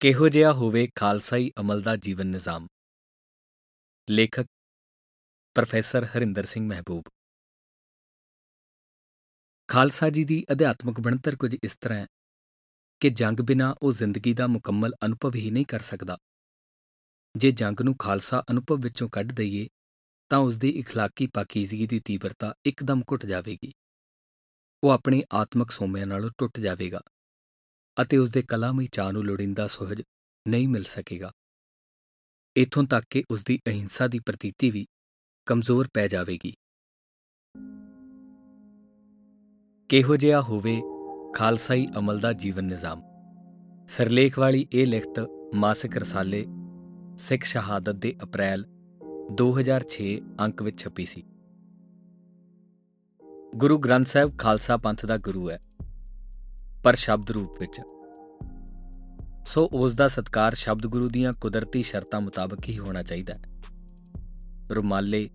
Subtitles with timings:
[0.00, 2.66] ਕਿਹੋ ਜਿਹਾ ਹੋਵੇ ਖਾਲਸਾਈ ਅਮਲ ਦਾ ਜੀਵਨ ਨਿਜ਼ਾਮ
[4.08, 4.46] ਲੇਖਕ
[5.56, 7.04] ਪ੍ਰੋਫੈਸਰ ਹਰਿੰਦਰ ਸਿੰਘ ਮਹਿਬੂਬ
[9.68, 12.06] ਖਾਲਸਾ ਜੀ ਦੀ ਅਧਿਆਤਮਕ ਬਣਤਰ ਕੁਝ ਇਸ ਤਰ੍ਹਾਂ ਹੈ
[13.00, 16.16] ਕਿ ਜੰਗ ਬਿਨਾ ਉਹ ਜ਼ਿੰਦਗੀ ਦਾ ਮੁਕੰਮਲ ਅਨੁਭਵ ਹੀ ਨਹੀਂ ਕਰ ਸਕਦਾ
[17.34, 19.68] ਜੇ ਜੰਗ ਨੂੰ ਖਾਲਸਾ ਅਨੁਭਵ ਵਿੱਚੋਂ ਕੱਢ ਦਈਏ
[20.30, 23.72] ਤਾਂ ਉਸ ਦੀ اخلاقی ਪਾਕੀਜ਼ਗੀ ਦੀ ਤੀਬਰਤਾ ਇੱਕਦਮ ਘਟ ਜਾਵੇਗੀ
[24.82, 27.00] ਉਹ ਆਪਣੀ ਆਤਮਿਕ ਸੋਮਿਆਂ ਨਾਲੋਂ ਟੁੱਟ ਜਾਵੇਗਾ
[28.01, 30.01] ਅਤੇ ਉਸ ਦੇ ਕਲਾਮਈ ਚਾਹ ਨੂੰ ਲੋੜਿੰਦਾ ਸੁਹਜ
[30.47, 31.31] ਨਹੀਂ ਮਿਲ ਸਕੇਗਾ।
[32.57, 34.85] ਇਥੋਂ ਤੱਕ ਕਿ ਉਸ ਦੀ ਅਹਿੰਸਾ ਦੀ ਪ੍ਰਤੀਤੀ ਵੀ
[35.45, 36.53] ਕਮਜ਼ੋਰ ਪੈ ਜਾਵੇਗੀ।
[39.89, 40.81] ਕਿਹੋ ਜਿਹਾ ਹੋਵੇ
[41.35, 43.01] ਖਾਲਸਾਈ ਅਮਲ ਦਾ ਜੀਵਨ ਨਿਜ਼ਾਮ।
[43.87, 46.45] ਸਰਲੇਖ ਵਾਲੀ ਇਹ ਲਿਖਤ ਮਾਸਿਕ ਰਸਾਲੇ
[47.17, 48.65] ਸਿੱਖ ਸ਼ਹਾਦਤ ਦੇ ਅਪ੍ਰੈਲ
[49.31, 51.23] 2006 ਅੰਕ ਵਿੱਚ ਛਪੀ ਸੀ।
[53.55, 55.61] ਗੁਰੂ ਗ੍ਰੰਥ ਸਾਹਿਬ ਖਾਲਸਾ ਪੰਥ ਦਾ ਗੁਰੂ ਹੈ।
[56.83, 57.81] ਪਰ ਸ਼ਬਦ ਰੂਪ ਵਿੱਚ।
[59.45, 63.41] ਸੋ ਉਸ ਦਾ ਸਤਕਾਰ ਸ਼ਬਦ ਗੁਰੂ ਦੀਆਂ ਕੁਦਰਤੀ ਸ਼ਰਤਾਂ ਮੁਤਾਬਕ ਹੀ ਹੋਣਾ ਚਾਹੀਦਾ ਹੈ।
[64.71, 65.29] ਰੁਮਾਲੇ,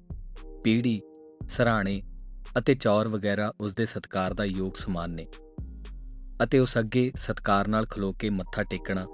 [0.64, 1.03] ਪੀੜੀ,
[1.48, 2.03] ਸਰਾਣੇ
[2.59, 5.27] ਅਤੇ ਚੌਰ ਵਗੈਰਾ ਉਸ ਦੇ ਸਤਕਾਰ ਦਾ ਯੋਗ ਸਮਾਨ ਨੇ
[6.42, 9.06] ਅਤੇ ਉਸ ਅੱਗੇ ਸਤਕਾਰ ਨਾਲ ਖਲੋ ਕੇ ਮੱਥਾ ਟੇਕਣਾ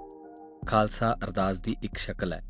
[0.67, 2.43] ਖਾਲਸਾ ਅਰਦਾਸ ਦੀ ਇੱਕ ਸ਼ਕਲ ਹੈ।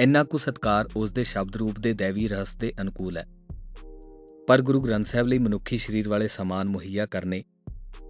[0.00, 3.26] ਇੰਨਾ ਕੁ ਸਤਕਾਰ ਉਸ ਦੇ ਸ਼ਬਦ ਰੂਪ ਦੇ ਦੇਵੀ ਰਹੱਸ ਦੇ ਅਨੁਕੂਲ ਹੈ।
[4.48, 7.42] ਪਰ ਗੁਰੂ ਗ੍ਰੰਥ ਸਾਹਿਬ ਲਈ ਮਨੁੱਖੀ ਸਰੀਰ ਵਾਲੇ ਸਮਾਨ ਮੁਹੱਈਆ ਕਰਨੇ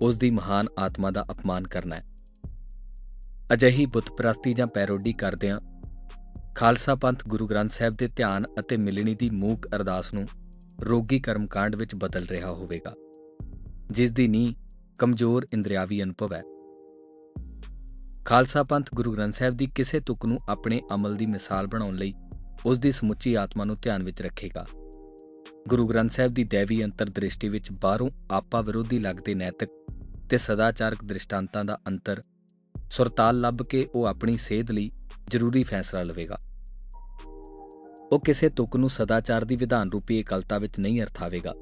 [0.00, 2.04] ਉਸ ਦੀ ਮਹਾਨ ਆਤਮਾ ਦਾ ਅਪਮਾਨ ਕਰਨਾ ਹੈ।
[3.52, 5.60] ਅਜਹੀ ਬੁੱਤ ਪ੍ਰਸਤੀ ਜਾਂ ਪੈਰੋਡੀ ਕਰਦਿਆਂ
[6.54, 10.26] ਖਾਲਸਾ ਪੰਥ ਗੁਰੂ ਗ੍ਰੰਥ ਸਾਹਿਬ ਦੇ ਧਿਆਨ ਅਤੇ ਮਿਲਣੀ ਦੀ ਮੂਕ ਅਰਦਾਸ ਨੂੰ
[10.82, 12.94] ਰੋਗੀ ਕਰਮਕਾਂਡ ਵਿੱਚ ਬਦਲ ਰਿਹਾ ਹੋਵੇਗਾ,
[13.90, 14.54] ਜਿਸ ਦੀ ਨੀ
[14.98, 16.42] ਕਮਜ਼ੋਰ ਇੰਦਰੀਆਵੀ ਅਨੁਭਵ ਹੈ।
[18.24, 22.14] ਖਾਲਸਾ ਪੰਥ ਗੁਰੂ ਗ੍ਰੰਥ ਸਾਹਿਬ ਦੀ ਕਿਸੇ ਤੁਕ ਨੂੰ ਆਪਣੇ ਅਮਲ ਦੀ ਮਿਸਾਲ ਬਣਾਉਣ ਲਈ
[22.66, 24.66] ਉਸ ਦੀ ਸਮੁੱਚੀ ਆਤਮਾ ਨੂੰ ਧਿਆਨ ਵਿੱਚ ਰੱਖੇਗਾ।
[25.68, 29.68] ਗੁਰੂ ਗ੍ਰੰਥ ਸਾਹਿਬ ਦੀ ਦੇਵੀ ਅੰਤਰਦ੍ਰਿਸ਼ਟੀ ਵਿੱਚ ਬਾਹਰੋਂ ਆਪਾ ਵਿਰੋਧੀ ਲੱਗਦੇ ਨੈਤਿਕ
[30.30, 32.22] ਤੇ ਸਦਾਚਾਰਕ ਦ੍ਰਿਸ਼ਟਾਂਤਾਂ ਦਾ ਅੰਤਰ
[32.90, 34.90] ਸੁਰਤਾਲ ਲੱਭ ਕੇ ਉਹ ਆਪਣੀ ਸੇਧ ਲਈ
[35.30, 36.38] ਜ਼ਰੂਰੀ ਫੈਸਲਾ ਲਵੇਗਾ।
[38.12, 41.54] ਉਹ ਕਿਸੇ ਤੁਕ ਨੂੰ ਸਦਾਚਾਰ ਦੀ ਵਿਧਾਨ ਰੂਪੀ ਇਕਲਤਾ ਵਿੱਚ ਨਹੀਂ ਅਰਥਾਵੇਗਾ।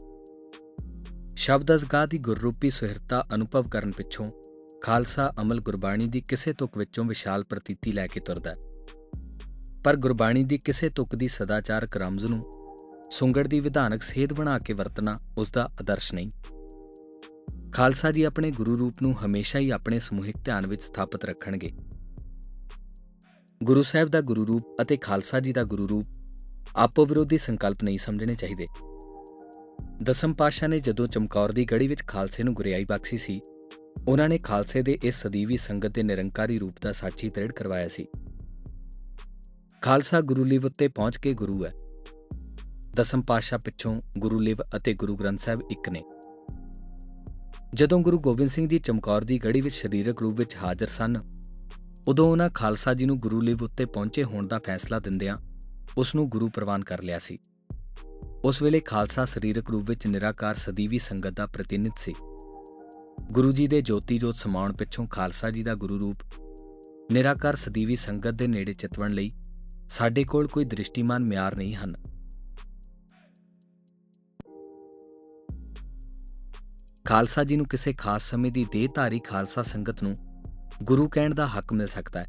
[1.37, 4.31] ਸ਼ਬਦ ਅਜ਼ਗਾ ਦੀ ਗੁਰਰੂਪੀ ਸੁਹਿਰਤਾ ਅਨੁਭਵ ਕਰਨ ਪਿੱਛੋਂ
[4.83, 8.57] ਖਾਲਸਾ ਅਮਲ ਗੁਰਬਾਣੀ ਦੀ ਕਿਸੇ ਤੁਕ ਵਿੱਚੋਂ ਵਿਸ਼ਾਲ ਪ੍ਰਤੀਤੀ ਲੈ ਕੇ ਤੁਰਦਾ
[9.85, 12.62] ਪਰ ਗੁਰਬਾਣੀ ਦੀ ਕਿਸੇ ਤੁਕ ਦੀ ਸਦਾਚਾਰਕ ਰਮਜ਼ ਨੂੰ
[13.13, 16.31] ਸੁੰਗੜ ਦੀ ਵਿਧਾਨਕ ਸੇਧ ਬਣਾ ਕੇ ਵਰਤਣਾ ਉਸ ਦਾ ਆਦਰਸ਼ ਨਹੀਂ।
[17.73, 21.73] ਖਾਲਸਾ ਜੀ ਆਪਣੇ ਗੁਰੂ ਰੂਪ ਨੂੰ ਹਮੇਸ਼ਾ ਹੀ ਆਪਣੇ ਸਮੂਹਿਕ ਧਿਆਨ ਵਿੱਚ ਸਥਾਪਿਤ ਰੱਖਣਗੇ।
[23.65, 26.07] ਗੁਰੂ ਸਾਹਿਬ ਦਾ ਗੁਰੂ ਰੂਪ ਅਤੇ ਖਾਲਸਾ ਜੀ ਦਾ ਗੁਰੂ ਰੂਪ
[26.77, 28.67] ਆਪੋ ਵਿਰੋਧੀ ਸੰਕਲਪ ਨਹੀਂ ਸਮਝਣੇ ਚਾਹੀਦੇ।
[30.03, 33.41] ਦਸਮ ਪਾਸ਼ਾ ਨੇ ਜਦੋਂ ਚਮਕੌਰ ਦੀ ਗੜੀ ਵਿੱਚ ਖਾਲਸੇ ਨੂੰ ਗੁਰਿਆਈ ਬਖਸ਼ੀ ਸੀ,
[34.09, 38.07] ਉਹਨਾਂ ਨੇ ਖਾਲਸੇ ਦੇ ਇਸ ਸਦੀਵੀ ਸੰਗਤ ਦੇ ਨਿਰੰਕਾਰੀ ਰੂਪ ਦਾ ਸਾਚੀ ਤ੍ਰਿੜ ਕਰਵਾਇਆ ਸੀ।
[39.81, 41.73] ਖਾਲਸਾ ਗੁਰੂ ਲਿਵ ਉੱਤੇ ਪਹੁੰਚ ਕੇ ਗੁਰੂ ਹੈ।
[42.95, 46.03] ਦਸਮ ਪਾਸ਼ਾ ਪਿੱਛੋਂ ਗੁਰੂ ਲਿਵ ਅਤੇ ਗੁਰੂ ਗ੍ਰੰਥ ਸਾਹਿਬ ਇੱਕ ਨੇ।
[47.75, 51.17] ਜਦੋਂ ਗੁਰੂ ਗੋਬਿੰਦ ਸਿੰਘ ਜੀ ਚਮਕੌਰ ਦੀ ਗੜੀ ਵਿੱਚ ਸਰੀਰਕ ਰੂਪ ਵਿੱਚ ਹਾਜ਼ਰ ਸਨ,
[52.09, 55.39] ਉਦੋਂ ਉਹਨਾਂ ਖਾਲਸਾ ਜੀ ਨੂੰ ਗੁਰੂ ਲਿਵ ਉੱਤੇ ਪਹੁੰਚੇ ਹੋਣ ਦਾ ਫੈਸਲਾ ਦਿੰਦਿਆਂ
[55.99, 57.39] ਉਸ ਨੂੰ ਗੁਰੂ ਪ੍ਰਵਾਨ ਕਰ ਲਿਆ ਸੀ।
[58.45, 62.15] ਉਸ ਵੇਲੇ ਖਾਲਸਾ ਸਰੀਰਕ ਰੂਪ ਵਿੱਚ ਨਿਰਾਕਾਰ ਸਦੀਵੀ ਸੰਗਤ ਦਾ ਪ੍ਰਤੀਨਿਧ ਸੀ।
[63.33, 66.17] ਗੁਰੂ ਜੀ ਦੇ ਜੋਤੀ ਜੋਤ ਸਮਾਉਣ ਪਿੱਛੋਂ ਖਾਲਸਾ ਜੀ ਦਾ ਗੁਰੂ ਰੂਪ
[67.13, 69.33] ਨਿਰਾਕਾਰ ਸਦੀਵੀ ਸੰਗਤ ਦੇ ਨੇੜੇ ਚਿਤਵਣ ਲਈ
[69.89, 72.12] ਸਾਡੇ ਕੋਲ ਕੋਈ ਦ੍ਰਿਸ਼ਟੀਮਾਨ ਮਿਆਰ ਨਹੀਂ ਹਨ।
[77.13, 80.17] ਖਾਲਸਾ ਜੀ ਨੂੰ ਕਿਸੇ ਖਾਸ ਸਮੇਂ ਦੀ ਦੇਹਧਾਰੀ ਖਾਲਸਾ ਸੰਗਤ ਨੂੰ
[80.83, 82.27] ਗੁਰੂ ਕਹਿਣ ਦਾ ਹੱਕ ਮਿਲ ਸਕਦਾ ਹੈ।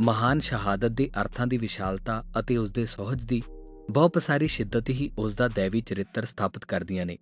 [0.00, 3.42] ਮਹਾਨ ਸ਼ਹਾਦਤ ਦੇ ਅਰਥਾਂ ਦੀ ਵਿਸ਼ਾਲਤਾ ਅਤੇ ਉਸ ਦੇ ਸੋਹਜ ਦੀ
[3.90, 7.16] ਬਹੁਪਸਾਰੀ ਸ਼ਿੱਦਤ ਹੀ ਉਸ ਦਾ ਦੇਵੀ ਚਰਿੱਤਰ ਸਥਾਪਿਤ ਕਰਦੀਆਂ ਨੇ।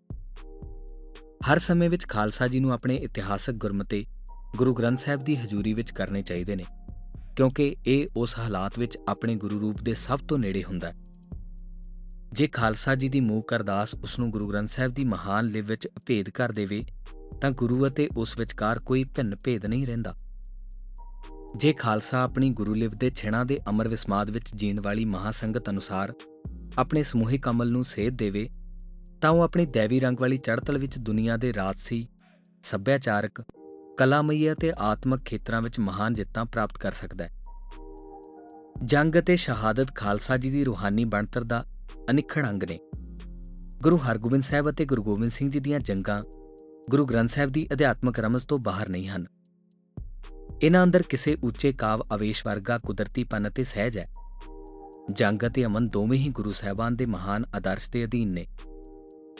[1.50, 4.04] ਹਰ ਸਮੇਂ ਵਿੱਚ ਖਾਲਸਾ ਜੀ ਨੂੰ ਆਪਣੇ ਇਤਿਹਾਸਕ ਗੁਰਮਤੇ
[4.56, 6.64] ਗੁਰੂ ਗ੍ਰੰਥ ਸਾਹਿਬ ਦੀ ਹਜ਼ੂਰੀ ਵਿੱਚ ਕਰਨੇ ਚਾਹੀਦੇ ਨੇ,
[7.36, 11.03] ਕਿਉਂਕਿ ਇਹ ਉਸ ਹਾਲਾਤ ਵਿੱਚ ਆਪਣੇ ਗੁਰੂ ਰੂਪ ਦੇ ਸਭ ਤੋਂ ਨੇੜੇ ਹੁੰਦਾ ਹੈ।
[12.34, 15.86] ਜੇ ਖਾਲਸਾ ਜੀ ਦੀ ਮੂਕ ਅਰਦਾਸ ਉਸ ਨੂੰ ਗੁਰੂ ਗ੍ਰੰਥ ਸਾਹਿਬ ਦੀ ਮਹਾਨ ਲਿਵ ਵਿੱਚ
[15.86, 16.84] ਅਭੇਦ ਕਰ ਦੇਵੇ,
[17.40, 20.14] ਤਾਂ ਗੁਰੂ ਅਤੇ ਉਸ ਵਿਚਕਾਰ ਕੋਈ ਭਿੰਨ ਭੇਦ ਨਹੀਂ ਰਹਿੰਦਾ।
[21.56, 26.12] ਜੇ ਖਾਲਸਾ ਆਪਣੀ ਗੁਰੂ ਲਿਵ ਦੇ ਛਿਣਾ ਦੇ ਅਮਰ ਵਿਸਮਾਦ ਵਿੱਚ ਜੀਣ ਵਾਲੀ ਮਹਾਸੰਗਤ ਅਨੁਸਾਰ
[26.78, 28.48] ਆਪਣੇ ਸਮੂਹਿਕ ਅਮਲ ਨੂੰ ਸੇਧ ਦੇਵੇ,
[29.20, 32.06] ਤਾਂ ਉਹ ਆਪਣੀ ਦੇਵੀ ਰੰਗ ਵਾਲੀ ਚੜ੍ਹਤਲ ਵਿੱਚ ਦੁਨੀਆ ਦੇ ਰਾਜਸੀ,
[32.62, 33.42] ਸੱਭਿਆਚਾਰਕ,
[33.98, 37.30] ਕਲਾਮਈ ਅਤੇ ਆਤਮਿਕ ਖੇਤਰਾਂ ਵਿੱਚ ਮਹਾਨ ਜਿੱਤਾਂ ਪ੍ਰਾਪਤ ਕਰ ਸਕਦਾ ਹੈ।
[38.84, 41.64] ਜੰਗ ਅਤੇ ਸ਼ਹਾਦਤ ਖਾਲਸਾ ਜੀ ਦੀ ਰੂਹਾਨੀ ਬਣਤਰ ਦਾ
[42.09, 42.79] ਅਨਿਖੜ ਅੰਗ ਨੇ
[43.81, 46.23] ਗੁਰੂ ਹਰਗੋਬਿੰਦ ਸਾਹਿਬ ਅਤੇ ਗੁਰੂ ਗੋਬਿੰਦ ਸਿੰਘ ਜੀ ਦੀਆਂ ਜੰਗਾਂ
[46.89, 49.25] ਗੁਰੂ ਗ੍ਰੰਥ ਸਾਹਿਬ ਦੀ ਅਧਿਆਤਮਕ ਰਮਜ਼ ਤੋਂ ਬਾਹਰ ਨਹੀਂ ਹਨ
[50.63, 54.07] ਇਹਨਾਂ ਅੰਦਰ ਕਿਸੇ ਉੱਚੇ ਕਾਵ ਆਵੇਸ਼ ਵਰਗਾ ਕੁਦਰਤੀਪਨ ਅਤੇ ਸਹਿਜ ਹੈ
[55.11, 58.45] ਜੰਗ ਅਤੇ ਅਮਨ ਦੋਵੇਂ ਹੀ ਗੁਰੂ ਸਾਹਿਬਾਨ ਦੇ ਮਹਾਨ ਆਦਰਸ਼ ਦੇ ਅਧੀਨ ਨੇ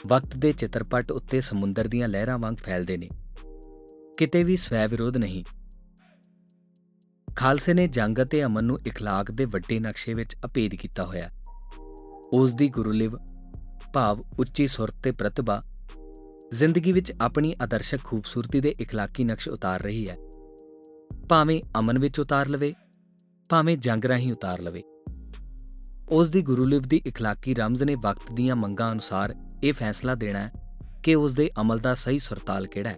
[0.06, 3.08] ਵਕਤ ਦੇ ਚਿੱਤਰਪਟ ਉੱਤੇ ਸਮੁੰਦਰ ਦੀਆਂ ਲਹਿਰਾਂ ਵਾਂਗ ਫੈਲਦੇ ਨੇ
[4.18, 5.44] ਕਿਤੇ ਵੀ ਸਵੈ ਵਿਰੋਧ ਨਹੀਂ
[7.36, 11.30] ਖਾਲਸੇ ਨੇ ਜੰਗ ਅਤੇ ਅਮਨ ਨੂੰ اخلاق ਦੇ ਵੱਡੇ ਨਕਸ਼ੇ ਵਿੱਚ ਅਪੇਦ ਕੀਤਾ ਹੋਇਆ
[12.32, 13.16] ਉਸ ਦੀ ਗੁਰੂਲਿਵ
[13.94, 15.62] ਭਾਵ ਉੱਚੀ ਸੁਰਤ ਤੇ ਪ੍ਰਤਿਭਾ
[16.52, 20.16] ਜ਼ਿੰਦਗੀ ਵਿੱਚ ਆਪਣੀ ਆਦਰਸ਼ਕ ਖੂਬਸੂਰਤੀ ਦੇ اخلاقی ਨਕਸ਼ ਉਤਾਰ ਰਹੀ ਹੈ
[21.28, 22.74] ਭਾਵੇਂ ਅਮਨ ਵਿੱਚ ਉਤਾਰ ਲਵੇ
[23.48, 24.82] ਭਾਵੇਂ ਜੰਗ ਰਾਹੀਂ ਉਤਾਰ ਲਵੇ
[26.10, 29.34] ਉਸ ਦੀ ਗੁਰੂ ਦੀ اخلاقی ਰਮਜ਼ ਨੇ ਵਕਤ ਦੀਆਂ ਮੰਗਾਂ ਅਨੁਸਾਰ
[29.64, 30.52] ਇਹ ਫੈਸਲਾ ਦੇਣਾ ਹੈ
[31.02, 32.96] ਕਿ ਉਸ ਦੇ ਅਮਲ ਦਾ ਸਹੀ ਸੁਰਤਾਲ ਕਿਹੜਾ ਹੈ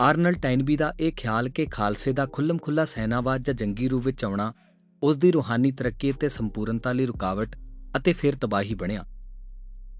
[0.00, 4.24] ਆਰਨਲਡ ਟਾਈਨਬੀ ਦਾ ਇਹ ਖਿਆਲ ਕਿ ਖਾਲਸੇ ਦਾ ਖੁੱਲਮ ਖੁੱਲਾ ਸੈਨਾਵਾਦ ਜਾਂ ਜੰਗੀ ਰੂਪ ਵਿੱਚ
[4.24, 4.52] ਆਉਣਾ
[5.02, 7.56] ਉਸ ਦੀ ਰੂਹਾਨੀ ਤਰੱਕੀ ਅਤੇ ਸੰਪੂਰਨਤਾ ਲਈ ਰੁਕਾਵਟ
[7.96, 9.04] ਅਤੇ ਫਿਰ ਤਬਾਹੀ ਬਣਿਆ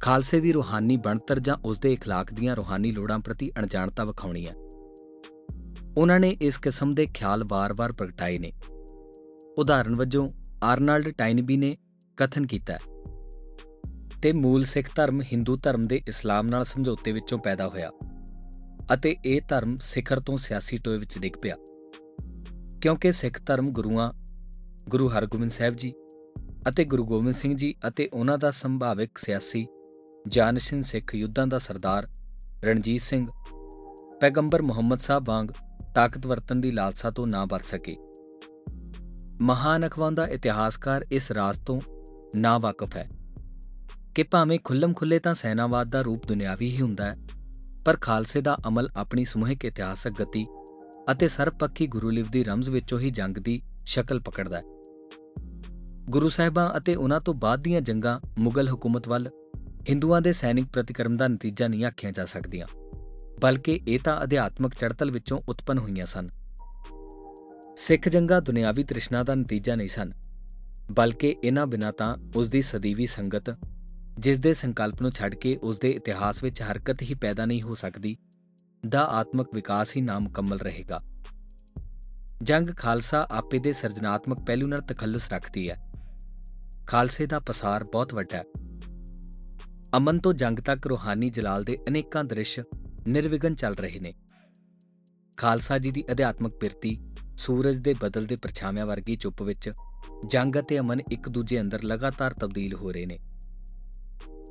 [0.00, 4.55] ਖਾਲਸੇ ਦੀ ਰੂਹਾਨੀ ਬਣਤਰ ਜਾਂ ਉਸ ਦੇ اخلاق ਦੀਆਂ ਰੂਹਾਨੀ ਲੋੜਾਂ ਪ੍ਰਤੀ ਅਣਜਾਣਤਾ ਵਿਖਾਉਣੀ ਹੈ
[5.97, 8.53] ਉਹਨਾਂ ਨੇ ਇਸ ਕਿਸਮ ਦੇ ਖਿਆਲ ਵਾਰ-ਵਾਰ ਪ੍ਰਗਟਾਏ ਨੇ
[9.59, 10.31] ਉਦਾਹਰਨ ਵਜੋਂ
[10.62, 11.76] ਆਰਨਲਡ ਟਾਈਨਬੀ ਨੇ
[12.19, 12.79] ਕਥਨ ਕੀਤਾ
[14.23, 17.91] ਤੇ ਮੂਲ ਸਿੱਖ ਧਰਮ ਹਿੰਦੂ ਧਰਮ ਦੇ ਇਸਲਾਮ ਨਾਲ ਸਮਝੌਤੇ ਵਿੱਚੋਂ ਪੈਦਾ ਹੋਇਆ
[18.94, 21.56] ਅਤੇ ਇਹ ਧਰਮ ਸਿਖਰ ਤੋਂ ਸਿਆਸੀ ਟੋਏ ਵਿੱਚ ਡਿੱਗ ਪਿਆ
[22.82, 24.12] ਕਿਉਂਕਿ ਸਿੱਖ ਧਰਮ ਗੁਰੂਆਂ
[24.89, 25.94] ਗੁਰੂ ਹਰਗੋਬਿੰਦ ਸਾਹਿਬ ਜੀ
[26.68, 29.65] ਅਤੇ ਗੁਰੂ ਗੋਬਿੰਦ ਸਿੰਘ ਜੀ ਅਤੇ ਉਹਨਾਂ ਦਾ ਸੰਭਾਵਿਕ ਸਿਆਸੀ,
[30.27, 32.07] ਜਾਨਸ਼ਨ ਸਿੱਖ ਯੁੱਧਾਂ ਦਾ ਸਰਦਾਰ
[32.63, 33.27] ਰਣਜੀਤ ਸਿੰਘ,
[34.21, 35.47] ਪੈਗੰਬਰ ਮੁਹੰਮਦ ਸਾਹਿਬ ਵਾਂਗ
[35.95, 37.95] ਤਾਕਤ ਵਰਤਨ ਦੀ ਲਾਲਸਾ ਤੋਂ ਨਾ ਬਚ ਸਕੇ।
[39.41, 41.80] ਮਹਾਨ ਅਖਵਾਂਦਾ ਇਤਿਹਾਸਕਾਰ ਇਸ ਰਾਜ਼ ਤੋਂ
[42.35, 43.09] ਨਾ ਵਾਕਿਫ ਹੈ
[44.15, 47.18] ਕਿ ਭਾਵੇਂ ਖੁੱਲਮ ਖੁੱਲੇ ਤਾਂ ਸੈਨਾਵਾਦ ਦਾ ਰੂਪ ਦੁਨਿਆਵੀ ਹੀ ਹੁੰਦਾ ਹੈ,
[47.85, 50.45] ਪਰ ਖਾਲਸੇ ਦਾ ਅਮਲ ਆਪਣੀ ਸਮੂਹਿਕ ਇਤਿਹਾਸਕ ਗਤੀ
[51.12, 54.63] ਅਤੇ ਸਰਪੱਖੀ ਗੁਰੂਲਿਵ ਦੀ ਰਮਜ਼ ਵਿੱਚੋਂ ਹੀ ਜੰਗ ਦੀ ਸ਼ਕਲ ਪਕੜਦਾ ਹੈ।
[56.09, 59.30] ਗੁਰੂ ਸਾਹਿਬਾਂ ਅਤੇ ਉਹਨਾਂ ਤੋਂ ਬਾਅਦ ਦੀਆਂ ਜੰਗਾਂ ਮੁਗਲ ਹਕੂਮਤ ਵੱਲ,
[59.89, 62.68] ਹਿੰਦੂਆਂ ਦੇ ਸੈਨਿਕ ਪ੍ਰਤੀਕਰਮ ਦਾ ਨਤੀਜਾ ਨਹੀਂ ਆਖਿਆ ਜਾ ਸਕਦੀਆਂ,
[63.41, 66.30] ਬਲਕਿ ਇਹ ਤਾਂ ਅਧਿਆਤਮਕ ਚੜਤਲ ਵਿੱਚੋਂ ਉਤਪਨ ਹੋਈਆਂ ਸਨ।
[67.77, 70.12] ਸਿੱਖ ਜੰਗਾਂ ਦੁਨਿਆਵੀ ਤ੍ਰਿਸ਼ਨਾ ਦਾ ਨਤੀਜਾ ਨਹੀਂ ਸਨ,
[70.91, 73.56] ਬਲਕਿ ਇਹਨਾਂ ਬਿਨਾਂ ਤਾਂ ਉਸ ਦੀ ਸਦੀਵੀ ਸੰਗਤ,
[74.19, 77.74] ਜਿਸ ਦੇ ਸੰਕਲਪ ਨੂੰ ਛੱਡ ਕੇ ਉਸ ਦੇ ਇਤਿਹਾਸ ਵਿੱਚ ਹਰਕਤ ਹੀ ਪੈਦਾ ਨਹੀਂ ਹੋ
[77.74, 78.15] ਸਕਦੀ,
[78.83, 81.01] ਦਾ ਆਤਮਿਕ ਵਿਕਾਸ ਹੀ ਨਾਮੁਕੰਮਲ ਰਹੇਗਾ।
[82.41, 85.91] ਜੰਗ ਖਾਲਸਾ ਆਪੇ ਦੇ ਸਿਰਜਣਾਤਮਕ ਪਹਿਲੂ ਨਾਲ ਤਖੱਲੁਸ ਰੱਖਦੀ ਹੈ।
[86.88, 88.44] ਖਾਲਸੇ ਦਾ ਪਸਾਰ ਬਹੁਤ ਵੱਡਾ ਹੈ।
[89.97, 92.59] ਅਮਨ ਤੋਂ ਜੰਗ ਤੱਕ ਰੂਹਾਨੀ ਜਲਾਲ ਦੇ ਅਨੇਕਾਂ ਦ੍ਰਿਸ਼
[93.07, 94.13] ਨਿਰਵਿਘਨ ਚੱਲ ਰਹੇ ਨੇ।
[95.38, 97.00] ਖਾਲਸਾ ਜੀ ਦੀ ਅਧਿਆਤਮਕ ਬਿਰਤੀ
[97.38, 99.71] ਸੂਰਜ ਦੇ ਬਦਲਦੇ ਪਰਛਾਵਿਆਂ ਵਰਗੀ ਚੁੱਪ ਵਿੱਚ
[100.27, 103.19] ਜੰਗ ਅਤੇ ਅਮਨ ਇੱਕ ਦੂਜੇ ਅੰਦਰ ਲਗਾਤਾਰ ਤਬਦੀਲ ਹੋ ਰਹੇ ਨੇ।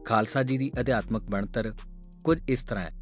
[0.04, 1.74] ਖਾਲਸਾ ਜੀ ਦੀ ਅਧਿਆਤਮਕ ਬਣਤਰ
[2.24, 2.92] ਕੁਝ ਇਸ ਤਰ੍ਹਾਂ ਹੈ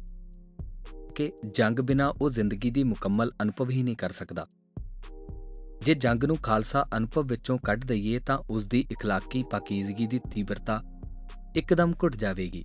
[1.15, 4.47] ਕਿ ਜੰਗ ਬਿਨਾ ਉਹ ਜ਼ਿੰਦਗੀ ਦੀ ਮੁਕੰਮਲ ਅਨੁਭਵ ਹੀ ਨਹੀਂ ਕਰ ਸਕਦਾ।
[5.84, 10.82] ਜੇ ਜੰਗ ਨੂੰ ਖਾਲਸਾ ਅਨੁਭਵ ਵਿੱਚੋਂ ਕੱਢ ਦਈਏ ਤਾਂ ਉਸ ਦੀ اخلاقی ਪਾਕੀਜ਼ਗੀ ਦੀ ਤੀਬਰਤਾ
[11.56, 12.64] ਇੱਕਦਮ ਘਟ ਜਾਵੇਗੀ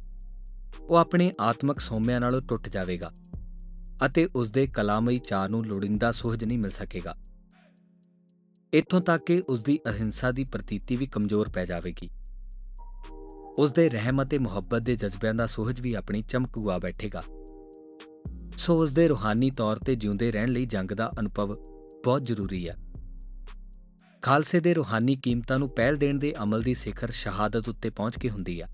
[0.89, 3.11] ਉਹ ਆਪਣੇ ਆਤਮਿਕ ਸੋਮਿਆਂ ਨਾਲੋਂ ਟੁੱਟ ਜਾਵੇਗਾ
[4.05, 7.15] ਅਤੇ ਉਸ ਦੇ ਕਲਾਮਈ ਚਾਹ ਨੂੰ ਲੋੜਿੰਦਾ ਸੁਹਜ ਨਹੀਂ ਮਿਲ ਸਕੇਗਾ
[8.73, 12.09] ਇਥੋਂ ਤੱਕ ਕਿ ਉਸ ਦੀ ਅਹਿੰਸਾ ਦੀ ਪ੍ਰਤੀਤੀ ਵੀ ਕਮਜ਼ੋਰ ਪੈ ਜਾਵੇਗੀ
[13.57, 17.23] ਉਸ ਦੇ ਰਹਿਮ ਅਤੇ ਮੁਹੱਬਤ ਦੇ ਜਜ਼ਬਿਆਂ ਦਾ ਸੁਹਜ ਵੀ ਆਪਣੀ ਚਮਕ ਗੁਆ ਬੈਠੇਗਾ
[18.57, 21.55] ਸੋ ਉਸ ਦੇ ਰੂਹਾਨੀ ਤੌਰ ਤੇ ਜਿਉਂਦੇ ਰਹਿਣ ਲਈ ਜੰਗ ਦਾ ਅਨੁਭਵ
[22.03, 22.77] ਬਹੁਤ ਜ਼ਰੂਰੀ ਹੈ
[24.26, 28.30] ਖਾਲਸੇ ਦੇ ਰੂਹਾਨੀ ਕੀਮਤਾਂ ਨੂੰ ਪਹਿਲ ਦੇਣ ਦੇ ਅਮਲ ਦੀ ਸਿਖਰ ਸ਼ਹਾਦਤ ਉੱਤੇ ਪਹੁੰਚ ਕੇ
[28.30, 28.68] ਹੁੰਦੀ ਹੈ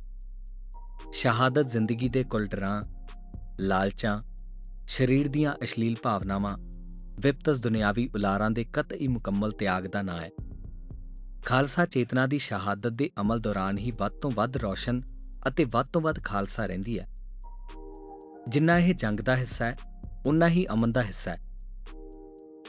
[1.13, 2.83] ਸ਼ਹਾਦਤ ਜ਼ਿੰਦਗੀ ਦੇ ਕੁਲਟਰਾਂ
[3.61, 4.23] ਲਾਲਚਾਂ,
[4.89, 6.59] ਸਰੀਰ ਦੀਆਂ ਅਸ਼ਲੀਲ ਭਾਵਨਾਵਾਂ,
[7.21, 10.31] ਵਿਪਤਸ ਦੁਨਿਆਵੀ ਉਲਾਰਾਂ ਦੇ ਕਤਈ ਮੁਕੰਮਲ ਤਿਆਗ ਦਾ ਨਾਂ ਹੈ।
[11.47, 15.03] ਖਾਲਸਾ ਚੇਤਨਾ ਦੀ ਸ਼ਹਾਦਤ ਦੇ ਅਮਲ ਦੌਰਾਨ ਹੀ ਵੱਧ ਤੋਂ ਵੱਧ ਰੌਸ਼ਨ
[15.49, 17.09] ਅਤੇ ਵੱਧ ਤੋਂ ਵੱਧ ਖਾਲਸਾ ਰਹਿੰਦੀ ਹੈ।
[18.49, 19.77] ਜਿੰਨਾ ਇਹ ਜੰਗ ਦਾ ਹਿੱਸਾ ਹੈ
[20.27, 21.52] ਉਨਾ ਹੀ ਅਮਨ ਦਾ ਹਿੱਸਾ ਹੈ।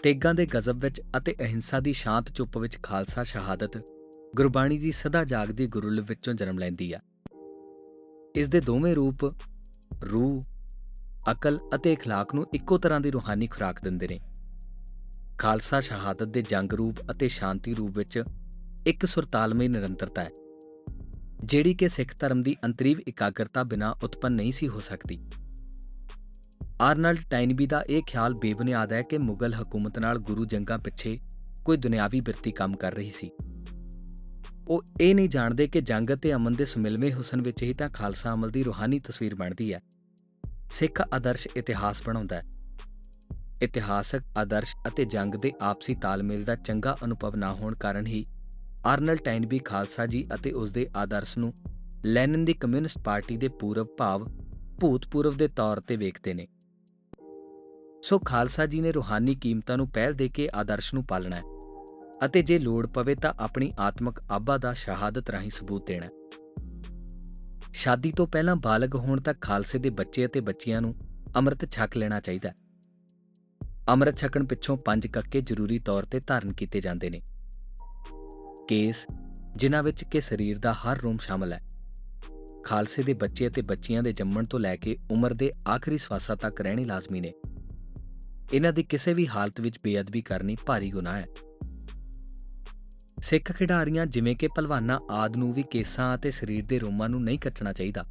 [0.02, 3.76] ਤੇਗਾਂ ਦੇ ਗਜ਼ਬ ਵਿੱਚ ਅਤੇ ਅਹਿੰਸਾ ਦੀ ਸ਼ਾਂਤ ਚੁੱਪ ਵਿੱਚ ਖਾਲਸਾ ਸ਼ਹਾਦਤ
[4.36, 7.00] ਗੁਰਬਾਣੀ ਦੀ ਸਦਾ ਜਾਗਦੀ ਗੁਰੂਲਿਪ ਵਿੱਚੋਂ ਜਨਮ ਲੈਂਦੀ ਹੈ
[8.36, 9.24] ਇਸ ਦੇ ਦੋਵੇਂ ਰੂਪ
[10.04, 10.44] ਰੂਹ
[11.30, 14.20] ਅਕਲ ਅਤੇ اخلاق ਨੂੰ ਇੱਕੋ ਤਰ੍ਹਾਂ ਦੀ ਰੂਹਾਨੀ ਖੁਰਾਕ ਦਿੰਦੇ ਨੇ
[15.38, 18.22] ਖਾਲਸਾ ਸ਼ਹਾਦਤ ਦੇ ਜੰਗ ਰੂਪ ਅਤੇ ਸ਼ਾਂਤੀ ਰੂਪ ਵਿੱਚ
[18.86, 20.30] ਇੱਕ ਸੁਰਤਾਲਮਈ ਨਿਰੰਤਰਤਾ ਹੈ
[21.44, 25.18] ਜਿਹੜੀ ਕਿ ਸਿੱਖ ਧਰਮ ਦੀ ਅੰਤਰੀਵ ਇਕਾਗਰਤਾ ਬਿਨਾ ਉਤਪੰਨ ਨਹੀਂ ਸੀ ਹੋ ਸਕਦੀ
[26.83, 31.19] ਆਰਨਲਡ ਟਾਈਨਬੀ ਦਾ ਇਹ ਖਿਆਲ ਬੇਬੁਨਿਆਦ ਹੈ ਕਿ ਮੁਗਲ ਹਕੂਮਤ ਨਾਲ ਗੁਰੂ ਜੰਗਾਂ ਪਿੱਛੇ
[31.65, 33.29] ਕੋਈ ਦੁਨਿਆਵੀ ਬਿਰਤੀ ਕੰਮ ਕਰ ਰਹੀ ਸੀ।
[34.67, 38.33] ਉਹ ਇਹ ਨਹੀਂ ਜਾਣਦੇ ਕਿ ਜੰਗ ਅਤੇ ਅਮਨ ਦੇ ਸੁਮਿਲਵੇਂ ਹੁਸਨ ਵਿੱਚ ਹੀ ਤਾਂ ਖਾਲਸਾ
[38.33, 39.81] ਅਮਲ ਦੀ ਰੂਹਾਨੀ ਤਸਵੀਰ ਬਣਦੀ ਹੈ।
[40.71, 42.43] ਸਿੱਖ ਆਦਰਸ਼ ਇਤਿਹਾਸ ਬਣਾਉਂਦਾ ਹੈ।
[43.61, 48.25] ਇਤਿਹਾਸਕ ਆਦਰਸ਼ ਅਤੇ ਜੰਗ ਦੇ ਆਪਸੀ ਤਾਲਮੇਲ ਦਾ ਚੰਗਾ ਅਨੁਭਵ ਨਾ ਹੋਣ ਕਾਰਨ ਹੀ
[48.85, 51.53] ਆਰਨਲ ਟਾਈਨਬੀ ਖਾਲਸਾ ਜੀ ਅਤੇ ਉਸ ਦੇ ਆਦਰਸ਼ ਨੂੰ
[52.05, 54.27] ਲੈਨਨ ਦੀ ਕਮਿਊਨਿਸਟ ਪਾਰਟੀ ਦੇ ਪੂਰਵ ਭਾਵ
[54.81, 56.47] ਭੂਤਪੂਰਵ ਦੇ ਤੌਰ ਤੇ ਵੇਖਦੇ ਨੇ।
[58.03, 61.41] ਸੋ ਖਾਲਸਾ ਜੀ ਨੇ ਰੂਹਾਨੀ ਕੀਮਤਾਂ ਨੂੰ ਪਹਿਲ ਦੇ ਕੇ ਆਦਰਸ਼ ਨੂੰ ਪਾਲਣਾ ਹੈ
[62.25, 66.07] ਅਤੇ ਜੇ ਲੋੜ ਪਵੇ ਤਾਂ ਆਪਣੀ ਆਤਮਿਕ ਆਬਾ ਦਾ ਸ਼ਹਾਦਤ ਰਾਹੀਂ ਸਬੂਤ ਦੇਣਾ
[67.73, 70.95] ਸ਼ਾਦੀ ਤੋਂ ਪਹਿਲਾਂ ਬਾਲਗ ਹੋਣ ਤੱਕ ਖਾਲਸੇ ਦੇ ਬੱਚੇ ਅਤੇ ਬੱਚੀਆਂ ਨੂੰ
[71.35, 72.55] ਅੰਮ੍ਰਿਤ ਛਕ ਲੈਣਾ ਚਾਹੀਦਾ ਹੈ।
[73.89, 77.21] ਅੰਮ੍ਰਿਤ ਛਕਣ ਪਿੱਛੋਂ ਪੰਜ ਕੱਕੇ ਜ਼ਰੂਰੀ ਤੌਰ ਤੇ ਧਾਰਨ ਕੀਤੇ ਜਾਂਦੇ ਨੇ।
[78.67, 79.07] ਕੇਸ,
[79.55, 81.61] ਜਿਨ੍ਹਾਂ ਵਿੱਚ ਕਿ ਸਰੀਰ ਦਾ ਹਰ ਰੋਮ ਸ਼ਾਮਲ ਹੈ।
[82.63, 86.61] ਖਾਲਸੇ ਦੇ ਬੱਚੇ ਅਤੇ ਬੱਚੀਆਂ ਦੇ ਜੰਮਣ ਤੋਂ ਲੈ ਕੇ ਉਮਰ ਦੇ ਆਖਰੀ ਸਵਾਸਾਂ ਤੱਕ
[86.61, 87.33] ਰਹਿਣੀ ਲਾਜ਼ਮੀ ਨੇ।
[88.53, 91.25] ਇਹਨਾਂ ਦੀ ਕਿਸੇ ਵੀ ਹਾਲਤ ਵਿੱਚ ਬੇਅਦਬੀ ਕਰਨੀ ਭਾਰੀ ਗੁਨਾਹ ਹੈ।
[93.21, 97.39] ਸਿੱਖ ਖਿਡਾਰੀਆਂ ਜਿਵੇਂ ਕਿ ਪਹਿਲਵਾਨਾਂ ਆਦ ਨੂੰ ਵੀ ਕੇਸਾਂ ਅਤੇ ਸਰੀਰ ਦੇ ਰੋਮਾਂ ਨੂੰ ਨਹੀਂ
[97.39, 98.05] ਕੱਟਣਾ ਚਾਹੀਦਾ।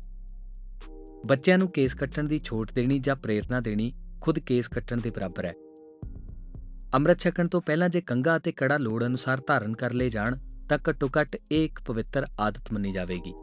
[1.26, 5.44] ਬੱਚਿਆਂ ਨੂੰ ਕੇਸ ਕੱਟਣ ਦੀ ਛੋਟ ਦੇਣੀ ਜਾਂ ਪ੍ਰੇਰਣਾ ਦੇਣੀ ਖੁਦ ਕੇਸ ਕੱਟਣ ਦੇ ਬਰਾਬਰ
[5.44, 5.52] ਹੈ।
[6.94, 10.36] ਅੰਮ੍ਰਿਤ ਛਕਣ ਤੋਂ ਪਹਿਲਾਂ ਜੇ ਕੰਗਾ ਅਤੇ ਕੜਾ ਲੋੜ ਅਨੁਸਾਰ ਧਾਰਨ ਕਰ ਲਏ ਜਾਣ,
[10.68, 13.34] ਤਾਂ ਘੱਟੋ-ਘੱਟ ਇਹ ਇੱਕ ਪਵਿੱਤਰ ਆਦਤ ਮੰਨੀ ਜਾਵੇਗੀ।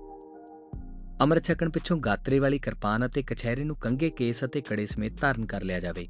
[1.22, 5.46] ਅੰਮ੍ਰਿਤ ਛਕਣ ਪਿੱਛੋਂ ਗਾਤਰੇ ਵਾਲੀ ਕਿਰਪਾਨ ਅਤੇ ਕਛਹਿਰੇ ਨੂੰ ਕੰਗੇ ਕੇਸ ਅਤੇ ਕੜੇ ਸਮੇਤ ਧਾਰਨ
[5.46, 6.08] ਕਰ ਲਿਆ ਜਾਵੇ।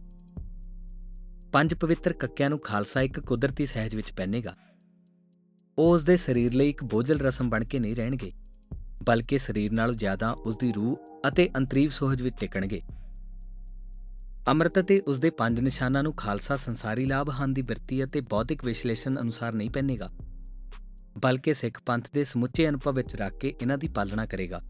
[1.52, 4.54] ਪੰਜ ਪਵਿੱਤਰ ਕੱਕਿਆਂ ਨੂੰ ਖਾਲਸਾ ਇੱਕ ਕੁਦਰਤੀ ਸਹਿਜ ਵਿੱਚ ਪਹਿਨੇਗਾ।
[5.78, 8.32] ਉਹ ਉਸ ਦੇ ਸਰੀਰ ਲਈ ਇੱਕ ਬੋਝਲ ਰਸਮ ਬਣ ਕੇ ਨਹੀਂ ਰਹਿਣਗੇ,
[9.04, 12.82] ਬਲਕਿ ਸਰੀਰ ਨਾਲੋਂ ਜ਼ਿਆਦਾ ਉਸ ਦੀ ਰੂਹ ਅਤੇ ਅੰਤਰੀਵ ਸੋਹਜ ਵਿੱਚ ਟਿਕਣਗੇ।
[14.48, 18.66] ਅੰਮ੍ਰਿਤ ਅਤੇ ਉਸ ਦੇ ਪੰਜ ਨਿਸ਼ਾਨਾਂ ਨੂੰ ਖਾਲਸਾ ਸੰਸਾਰੀ ਲਾਭ ਹਨ ਦੀ ਬਿਰਤੀ ਅਤੇ ਬੌਧਿਕ
[18.66, 20.10] ਵਿਸ਼ਲੇਸ਼ਣ ਅਨੁਸਾਰ ਨਹੀਂ ਪਹਿਨੇਗਾ,
[21.18, 24.62] ਬਲਕਿ ਸਿੱਖ ਪੰਥ ਦੇ ਸਮੁੱਚੇ ਅਨੁਭਵ ਵਿੱਚ ਰੱਖ ਕੇ ਇਹਨਾਂ ਦੀ ਪਾਲਣਾ ਕਰੇਗਾ।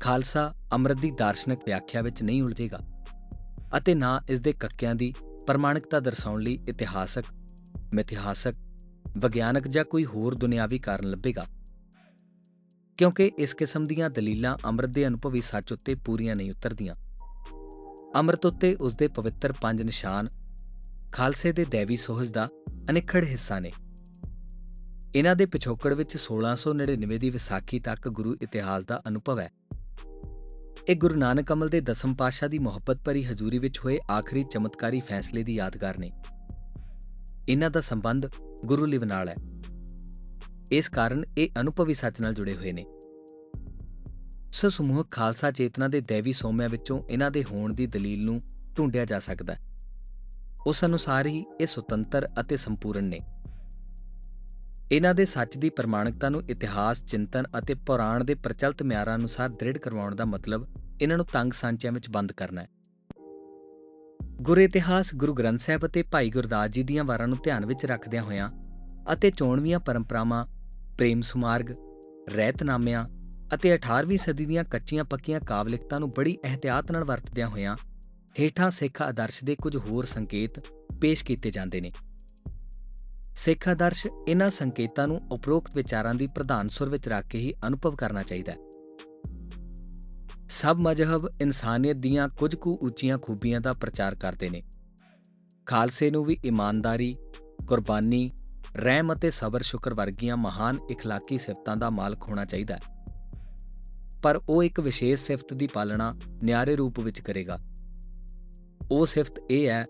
[0.00, 2.80] ਖਾਲਸਾ ਅੰਮ੍ਰਿਤ ਦੀ ਦਾਰਸ਼ਨਿਕ ਵਿਆਖਿਆ ਵਿੱਚ ਨਹੀਂ ਉਲਝੇਗਾ
[3.76, 5.12] ਅਤੇ ਨਾ ਇਸ ਦੇ ਕੱਕਿਆਂ ਦੀ
[5.48, 7.24] ਪ੍ਰਮਾਣਿਕਤਾ ਦਰਸਾਉਣ ਲਈ ਇਤਿਹਾਸਕ,
[7.94, 8.54] ਮਿਥਿਹਾਸਕ,
[9.18, 11.46] ਵਿਗਿਆਨਕ ਜਾਂ ਕੋਈ ਹੋਰ ਦੁਨਿਆਵੀ ਕਾਰਨ ਲੱਭੇਗਾ।
[12.96, 16.94] ਕਿਉਂਕਿ ਇਸ ਕਿਸਮ ਦੀਆਂ ਦਲੀਲਾਂ ਅੰਮ੍ਰਿਤ ਦੇ ਅਨੁਭਵੀ ਸੱਚ ਉੱਤੇ ਪੂਰੀਆਂ ਨਹੀਂ ਉਤਰਦੀਆਂ।
[18.14, 20.28] ਅੰਮ੍ਰਿਤ ਉੱਤੇ ਉਸ ਦੇ ਪਵਿੱਤਰ ਪੰਜ ਨਿਸ਼ਾਨ,
[21.12, 22.48] ਖਾਲਸੇ ਦੇ ਦੇਵੀ ਸੋਹਜ ਦਾ
[22.90, 23.72] ਅਨਿਖੜ ਹਿੱਸਾ ਨੇ।
[25.14, 29.50] ਇਹਨਾਂ ਦੇ ਪਿਛੋਕੜ ਵਿੱਚ 1699 ਦੀ ਵਿਸਾਖੀ ਤੱਕ ਗੁਰੂ ਇਤਿਹਾਸ ਦਾ ਅਨੁਭਵ ਹੈ।
[30.88, 35.00] ਇਹ ਗੁਰੂ ਨਾਨਕ ਅਮਲ ਦੇ ਦਸਮ ਪਾਤਸ਼ਾਹ ਦੀ ਮੁਹੱਬਤ ਭਰੀ ਹਜ਼ੂਰੀ ਵਿੱਚ ਹੋਏ ਆਖਰੀ ਚਮਤਕਾਰੀ
[35.00, 36.10] ਫੈਸਲੇ ਦੀ ਯਾਦਗਾਰ ਨੇ।
[37.48, 38.26] ਇਹਨਾਂ ਦਾ ਸੰਬੰਧ
[38.64, 39.34] ਗੁਰੂ ਲਿਵ ਨਾਲ ਹੈ।
[40.72, 42.86] ਇਸ ਕਾਰਨ ਇਹ ਅਨੁਭਵੀ ਸੱਚ ਨਾਲ ਜੁੜੇ ਹੋਏ ਨੇ।
[44.52, 48.42] ਸੋ ਸਮੂਹ ਖਾਲਸਾ ਚੇਤਨਾ ਦੇ ਦੇਵੀ ਸੋਮਿਆਂ ਵਿੱਚੋਂ ਇਹਨਾਂ ਦੇ ਹੋਣ ਦੀ ਦਲੀਲ ਨੂੰ
[48.78, 49.60] ਢੂੰਡਿਆ ਜਾ ਸਕਦਾ ਹੈ।
[50.66, 53.20] ਉਸ ਅਨੁਸਾਰ ਹੀ ਇਹ ਸੁਤੰਤਰ ਅਤੇ ਸੰਪੂਰਨ ਨੇ।
[54.92, 59.78] ਇਹਨਾਂ ਦੇ ਸੱਚ ਦੀ ਪ੍ਰਮਾਣਿਕਤਾ ਨੂੰ ਇਤਿਹਾਸ, ਚਿੰਤਨ ਅਤੇ ਪੁਰਾਣ ਦੇ ਪ੍ਰਚਲਿਤ ਮਿਆਰਾਂ ਅਨੁਸਾਰ ਦ੍ਰਿੜ
[59.78, 60.66] ਕਰਵਾਉਣ ਦਾ ਮਤਲਬ
[61.02, 62.68] ਇਹਨਾਂ ਨੂੰ ਤੰਗ ਸਾਂਚਿਆਂ ਵਿੱਚ ਬੰਦ ਕਰਨਾ ਹੈ।
[64.42, 68.22] ਗੁਰ ਇਤਿਹਾਸ, ਗੁਰੂ ਗ੍ਰੰਥ ਸਾਹਿਬ ਅਤੇ ਭਾਈ ਗੁਰਦਾਸ ਜੀ ਦੀਆਂ ਵਾਰਾਂ ਨੂੰ ਧਿਆਨ ਵਿੱਚ ਰੱਖਦਿਆਂ
[68.22, 68.50] ਹੋਇਆਂ
[69.12, 70.44] ਅਤੇ ਚੋਣਵੀਆਂ ਪਰੰਪਰਾਵਾਂ,
[70.98, 71.70] ਪ੍ਰੇਮ ਸੁਮਾਰਗ,
[72.34, 73.06] ਰਹਿਤਨਾਮਿਆਂ
[73.54, 77.76] ਅਤੇ 18ਵੀਂ ਸਦੀ ਦੀਆਂ ਕੱਚੀਆਂ ਪੱਕੀਆਂ ਕਾਵਲਿਕਤਾਂ ਨੂੰ ਬੜੀ ਇhtiyਾਤ ਨਾਲ ਵਰਤਦਿਆਂ ਹੋਇਆਂ
[78.40, 80.60] ਹੇਠਾਂ ਸਿੱਖ ਆਦਰਸ਼ ਦੇ ਕੁਝ ਹੋਰ ਸੰਕੇਤ
[81.00, 81.92] ਪੇਸ਼ ਕੀਤੇ ਜਾਂਦੇ ਨੇ।
[83.37, 87.95] ਸਿੱਖ ਆਦਰਸ਼ ਇਹਨਾਂ ਸੰਕੇਤਾਂ ਨੂੰ ਉਪਰੋਕਤ ਵਿਚਾਰਾਂ ਦੀ ਪ੍ਰਧਾਨ ਸੁਰ ਵਿੱਚ ਰੱਖ ਕੇ ਹੀ ਅਨੁਭਵ
[87.95, 88.57] ਕਰਨਾ ਚਾਹੀਦਾ ਹੈ
[90.49, 94.63] ਸਭ ਮਜਹਬ ਇਨਸਾਨੀਅਤ ਦੀਆਂ ਕੁਝ ਕੁ ਉੱਚੀਆਂ ਖੂਬੀਆਂ ਦਾ ਪ੍ਰਚਾਰ ਕਰਦੇ ਨੇ
[95.65, 97.15] ਖਾਲਸੇ ਨੂੰ ਵੀ ਇਮਾਨਦਾਰੀ
[97.67, 98.31] ਕੁਰਬਾਨੀ
[98.75, 102.81] ਰਹਿਮ ਅਤੇ ਸਬਰ ਸ਼ੁਕਰ ਵਰਗੀਆਂ ਮਹਾਨ اخلاقی ਸਿਫਤਾਂ ਦਾ ਮਾਲਕ ਹੋਣਾ ਚਾਹੀਦਾ ਹੈ
[104.23, 107.59] ਪਰ ਉਹ ਇੱਕ ਵਿਸ਼ੇਸ਼ ਸਿਫਤ ਦੀ ਪਾਲਣਾ ਨਿਆਰੇ ਰੂਪ ਵਿੱਚ ਕਰੇਗਾ
[108.91, 109.85] ਉਹ ਸਿਫਤ ਇਹ ਹੈ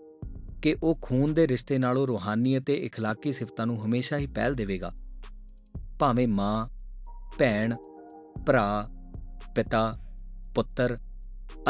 [0.62, 4.92] ਕਿ ਉਹ ਖੂਨ ਦੇ ਰਿਸ਼ਤੇ ਨਾਲੋਂ ਰੂਹਾਨੀ ਅਤੇ اخلاقی ਸਿਫਤਾਂ ਨੂੰ ਹਮੇਸ਼ਾ ਹੀ ਪਹਿਲ ਦੇਵੇਗਾ
[5.98, 6.68] ਭਾਵੇਂ ਮਾਂ
[7.38, 7.74] ਭੈਣ
[8.46, 8.88] ਭਰਾ
[9.54, 9.98] ਪਿਤਾ
[10.54, 10.98] ਪੁੱਤਰ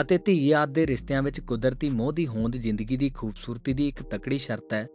[0.00, 4.02] ਅਤੇ ਧੀ ਆਦ ਦੇ ਰਿਸ਼ਤਿਆਂ ਵਿੱਚ ਕੁਦਰਤੀ ਮੋਹ ਦੀ ਹੋਂਦ ਜ਼ਿੰਦਗੀ ਦੀ ਖੂਬਸੂਰਤੀ ਦੀ ਇੱਕ
[4.02, 4.86] ਤਕੜੀ ਸ਼ਰਤ ਹੈ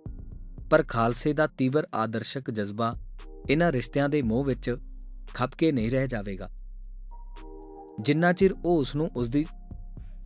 [0.69, 2.96] ਪਰ ਖਾਲਸੇ ਦਾ ਤੀਵਰ ਆਦਰਸ਼ਕ ਜਜ਼ਬਾ
[3.50, 4.75] ਇਹਨਾਂ ਰਿਸ਼ਤਿਆਂ ਦੇ ਮੋਹ ਵਿੱਚ
[5.34, 6.50] ਖੱਪ ਕੇ ਨਹੀਂ ਰਹਿ ਜਾਵੇਗਾ
[8.01, 9.46] ਜਿੰਨਾ ਚਿਰ ਉਹ ਉਸ ਨੂੰ ਉਸ ਦੀ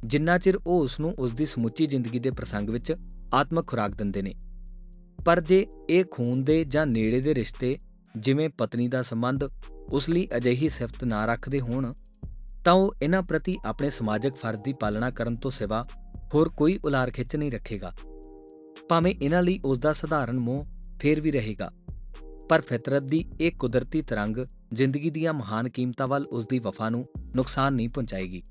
[0.06, 2.96] ਜਿੰਨਾ ਚਿਰ ਉਹ ਉਸ ਨੂੰ ਉਸ ਦੀ ਸਮੁੱਚੀ ਜ਼ਿੰਦਗੀ ਦੇ ਪ੍ਰਸੰਗ ਵਿੱਚ
[3.35, 4.35] ਆਤਮਕ ਖੁਰਾਕ ਦਿੰਦੇ ਨੇ।
[5.25, 7.77] ਪਰ ਜੇ ਇਹ ਖੂਨ ਦੇ ਜਾਂ ਨੇੜੇ ਦੇ ਰਿਸ਼ਤੇ,
[8.15, 9.45] ਜਿਵੇਂ ਪਤਨੀ ਦਾ ਸੰਬੰਧ,
[9.93, 11.93] ਉਸ ਲਈ ਅਜਿਹੀ ਸਿਫਤ ਨਾ ਰੱਖਦੇ ਹੋਣ,
[12.65, 15.87] ਤਾਂ ਉਹ ਇਹਨਾਂ ਪ੍ਰਤੀ ਆਪਣੇ ਸਮਾਜਿਕ ਫਰਜ਼ ਦੀ ਪਾਲਣਾ ਕਰਨ ਤੋਂ ਸਿਵਾ
[16.35, 17.93] ਹੋਰ ਕੋਈ ਉਲਾਰ ਖਿੱਚ ਨਹੀਂ ਰੱਖੇਗਾ।
[18.89, 20.67] ਭਾਵੇਂ ਇਹਨਾਂ ਲਈ ਉਸ ਦਾ ਸਧਾਰਨ ਮੋਹ
[21.01, 21.71] ਫੇਰ ਵੀ ਰਹੇਗਾ,
[22.49, 24.37] ਪਰ ਫਿਤਰਤ ਦੀ ਇਹ ਕੁਦਰਤੀ ਤਰੰਗ
[24.75, 27.07] ਜ਼ਿੰਦਗੀ ਦੀਆਂ ਮਹਾਨ ਕੀਮਤਾਂ ਵੱਲ ਉਸ ਦੀ ਵਫਾ ਨੂੰ
[27.37, 28.43] ਨੁਕਸਾਨ ਨਹੀਂ ਪਹੁੰਚਾਏਗੀ।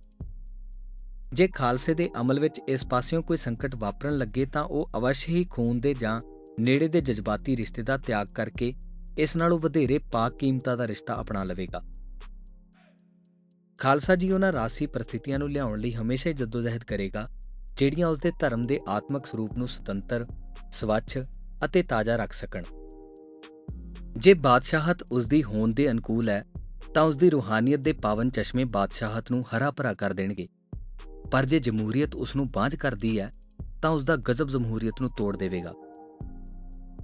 [1.33, 5.43] ਜੇ ਖਾਲਸੇ ਦੇ ਅਮਲ ਵਿੱਚ ਇਸ ਪਾਸਿਓਂ ਕੋਈ ਸੰਕਟ ਵਾਪਰਨ ਲੱਗੇ ਤਾਂ ਉਹ ਅਵਸ਼ ਹੀ
[5.43, 6.21] ਖੂਨ ਦੇ ਜਾਂ
[6.59, 8.73] ਨੇੜੇ ਦੇ ਜਜ਼ਬਾਤੀ ਰਿਸ਼ਤੇ ਦਾ ਤਿਆਗ ਕਰਕੇ
[9.17, 11.81] ਇਸ ਨਾਲੋਂ ਵਧੇਰੇ ਪਾਕ ਕੀਮਤਾਂ ਦਾ ਰਿਸ਼ਤਾ ਅਪਣਾ ਲਵੇਗਾ।
[13.77, 17.27] ਖਾਲਸਾ ਜੀ ਉਹਨਾਂ ਰਾਸੀ ਪਰਿਸਥਿਤੀਆਂ ਨੂੰ ਲਿਆਉਣ ਲਈ ਹਮੇਸ਼ਾ ਹੀ ਜਦੋਜਹਿਦ ਕਰੇਗਾ,
[17.77, 20.25] ਜਿਹੜੀਆਂ ਉਸ ਦੇ ਧਰਮ ਦੇ ਆਤਮਿਕ ਸਰੂਪ ਨੂੰ ਸੁਤੰਤਰ,
[20.71, 21.17] ਸਵੱਛ
[21.65, 22.63] ਅਤੇ ਤਾਜ਼ਾ ਰੱਖ ਸਕਣ।
[24.17, 26.45] ਜੇ ਬਾਦਸ਼ਾਹਤ ਉਸ ਦੀ ਹੋਂਦ ਦੇ ਅਨੁਕੂਲ ਹੈ,
[26.93, 30.47] ਤਾਂ ਉਸ ਦੀ ਰੂਹਾਨੀਅਤ ਦੇ ਪਾਵਨ ਚਸ਼ਮੇ ਬਾਦਸ਼ਾਹਤ ਨੂੰ ਹਰਾ ਭਰਾ ਕਰ ਦੇਣਗੇ।
[31.30, 33.32] ਪਰ ਜੇ ਜਮਹੂਰੀਅਤ ਉਸ ਨੂੰ ਬਾਝ ਕਰਦੀ ਹੈ
[33.82, 35.72] ਤਾਂ ਉਸ ਦਾ ਗਜ਼ਬ ਜਮਹੂਰੀਅਤ ਨੂੰ ਤੋੜ ਦੇਵੇਗਾ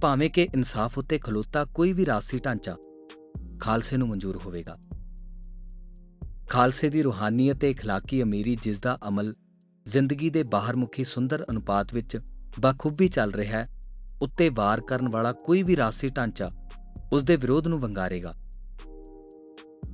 [0.01, 2.75] ਭਾਵੇਂ ਕਿ ਇਨਸਾਫ ਉੱਤੇ ਖਲੋਤਾ ਕੋਈ ਵੀ ਰਾਸੀ ਢਾਂਚਾ
[3.59, 4.77] ਖਾਲਸੇ ਨੂੰ ਮਨਜ਼ੂਰ ਹੋਵੇਗਾ
[6.49, 9.33] ਖਾਲਸੇ ਦੀ ਰੂਹਾਨੀਅਤ ਤੇ اخلاقی ਅਮੀਰੀ ਜਿਸ ਦਾ ਅਮਲ
[9.85, 12.17] ਜ਼ਿੰਦਗੀ ਦੇ ਬਾਹਰਮੁਖੀ ਸੁੰਦਰ ਅਨੁਪਾਤ ਵਿੱਚ
[12.59, 13.67] ਬਖੂਬੀ ਚੱਲ ਰਿਹਾ ਹੈ
[14.21, 16.51] ਉੱਤੇ ਵਾਰ ਕਰਨ ਵਾਲਾ ਕੋਈ ਵੀ ਰਾਸੀ ਢਾਂਚਾ
[17.13, 18.33] ਉਸ ਦੇ ਵਿਰੋਧ ਨੂੰ ਵੰਗਾਰੇਗਾ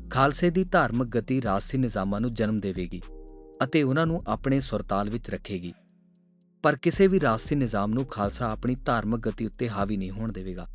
[0.09, 3.01] ਖਾਲਸੇ ਦੀ ਧਾਰਮਿਕ ਗਤੀ ਰਾਸੀ ਨਿਜ਼ਾਮਾਂ ਨੂੰ ਜਨਮ ਦੇਵੇਗੀ
[3.63, 5.73] ਅਤੇ ਉਹਨਾਂ ਨੂੰ ਆਪਣੇ ਸੁਰਤਾਲ ਵਿੱਚ ਰੱਖੇਗੀ
[6.63, 10.67] ਪਰ ਕਿਸੇ ਵੀ ਰਾਸੀ ਨਿਜ਼ਾਮ ਨੂੰ ਖਾਲਸਾ ਆਪਣੀ ਧਾਰਮਿਕ ਗਤੀ ਉੱਤੇ ਹਾਵੀ ਨਹੀਂ ਹੋਣ ਦੇਵੇਗਾ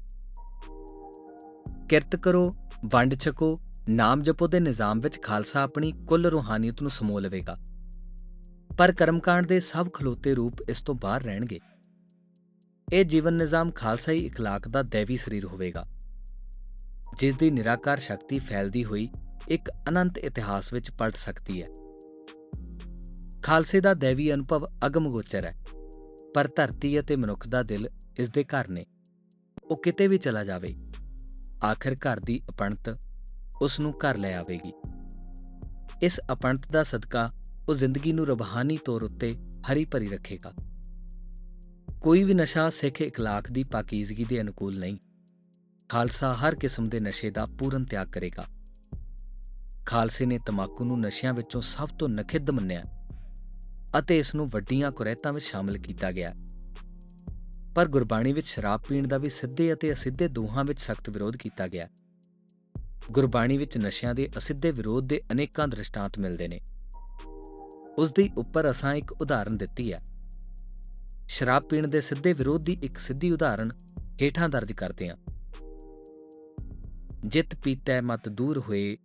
[1.88, 2.54] ਕਿਰਤ ਕਰੋ
[2.84, 7.56] ਵੰਡ ਛਕੋ ਨਾਮ ਜਪੋ ਦੇ ਨਿਜ਼ਾਮ ਵਿੱਚ ਖਾਲਸਾ ਆਪਣੀ ਕੁੱਲ ਰੂਹਾਨੀਅਤ ਨੂੰ ਸਮੋ ਲਵੇਗਾ
[8.78, 11.58] ਪਰ ਕਰਮਕਾਂਡ ਦੇ ਸਭ ਖਲੋਤੇ ਰੂਪ ਇਸ ਤੋਂ ਬਾਹਰ ਰਹਿਣਗੇ
[12.92, 15.84] ਇਹ ਜੀਵਨ ਨਿਜ਼ਾਮ ਖਾਲਸਾਈ اخلاق ਦਾ ਦੇਵੀ ਸਰੀਰ ਹੋਵੇਗਾ
[17.18, 19.08] ਜਿਸ ਦੀ ਨਿਰਾਕਾਰ ਸ਼ਕਤੀ ਫੈਲਦੀ ਹੋਈ
[19.48, 21.68] ਇੱਕ ਅਨੰਤ ਇਤਿਹਾਸ ਵਿੱਚ ਪਲਟ ਸਕਦੀ ਹੈ
[23.45, 25.55] ਖਾਲਸੇ ਦਾ ਦੇਵੀ ਅਨੁਭਵ ਅਗਮਗੋਚਰ ਹੈ,
[26.35, 28.85] ਪਰ ਧਰਤੀ ਅਤੇ ਮਨੁੱਖ ਦਾ ਦਿਲ ਇਸ ਦੇ ਘਰ ਨੇ।
[29.63, 30.73] ਉਹ ਕਿਤੇ ਵੀ ਚਲਾ ਜਾਵੇ,
[31.63, 32.97] ਆਖਰ ਘਰ ਦੀ ਅਪਣਤ
[33.61, 34.71] ਉਸ ਨੂੰ ਘਰ ਲੈ ਆਵੇਗੀ।
[36.01, 37.29] ਇਸ ਅਪਣਤ ਦਾ ਸਦਕਾ
[37.69, 39.35] ਉਹ ਜ਼ਿੰਦਗੀ ਨੂੰ ਰੂਹਾਨੀ ਤੌਰ ਉੱਤੇ
[39.69, 40.51] ਹਰੀ ਭਰੀ ਰੱਖੇਗਾ।
[42.01, 44.97] ਕੋਈ ਵੀ ਨਸ਼ਾ ਸਿੱਖ ਇਖਲਾਕ ਦੀ ਪਾਕੀਜ਼ਗੀ ਦੇ ਅਨੁਕੂਲ ਨਹੀਂ,
[45.89, 48.45] ਖਾਲਸਾ ਹਰ ਕਿਸਮ ਦੇ ਨਸ਼ੇ ਦਾ ਪੂਰਨ ਤਿਆਗ ਕਰੇਗਾ।
[49.85, 52.83] ਖਾਲਸੇ ਨੇ ਤਮਾਕੂ ਨੂੰ ਨਸ਼ਿਆਂ ਵਿੱਚੋਂ ਸਭ ਤੋਂ ਨਖਿੱਧ ਮੰਨਿਆ।
[53.99, 56.33] ਅਤੇ ਇਸ ਨੂੰ ਵੱਡੀਆਂ ਕੁਰੈਤਾਂ ਵਿੱਚ ਸ਼ਾਮਲ ਕੀਤਾ ਗਿਆ।
[57.75, 61.67] ਪਰ ਗੁਰਬਾਣੀ ਵਿੱਚ ਸ਼ਰਾਬ ਪੀਣ ਦਾ ਵੀ ਸਿੱਧੇ ਅਤੇ ਅਸਿੱਧੇ ਦੋਹਾਂ ਵਿੱਚ ਸਖਤ ਵਿਰੋਧ ਕੀਤਾ
[61.67, 61.87] ਗਿਆ।
[63.11, 66.61] ਗੁਰਬਾਣੀ ਵਿੱਚ ਨਸ਼ਿਆਂ ਦੇ ਅਸਿੱਧੇ ਵਿਰੋਧ ਦੇ ਅਨੇਕਾਂ ਦ੍ਰਿਸ਼ਟਾਂਤ ਮਿਲਦੇ ਨੇ।
[67.97, 70.01] ਉਸ ਦੀ ਉੱਪਰ ਅਸਾਂ ਇੱਕ ਉਦਾਹਰਨ ਦਿੱਤੀ ਹੈ।
[71.27, 73.71] ਸ਼ਰਾਬ ਪੀਣ ਦੇ ਸਿੱਧੇ ਵਿਰੋਧ ਦੀ ਇੱਕ ਸਿੱਧੀ ਉਦਾਹਰਨ
[74.21, 75.15] ਹੇਠਾਂ ਦਰਜ ਕਰਦੇ ਹਾਂ।
[77.25, 78.97] ਜਿਤ ਪੀਤੈ ਮਤ ਦੂਰ ਹੋਏ,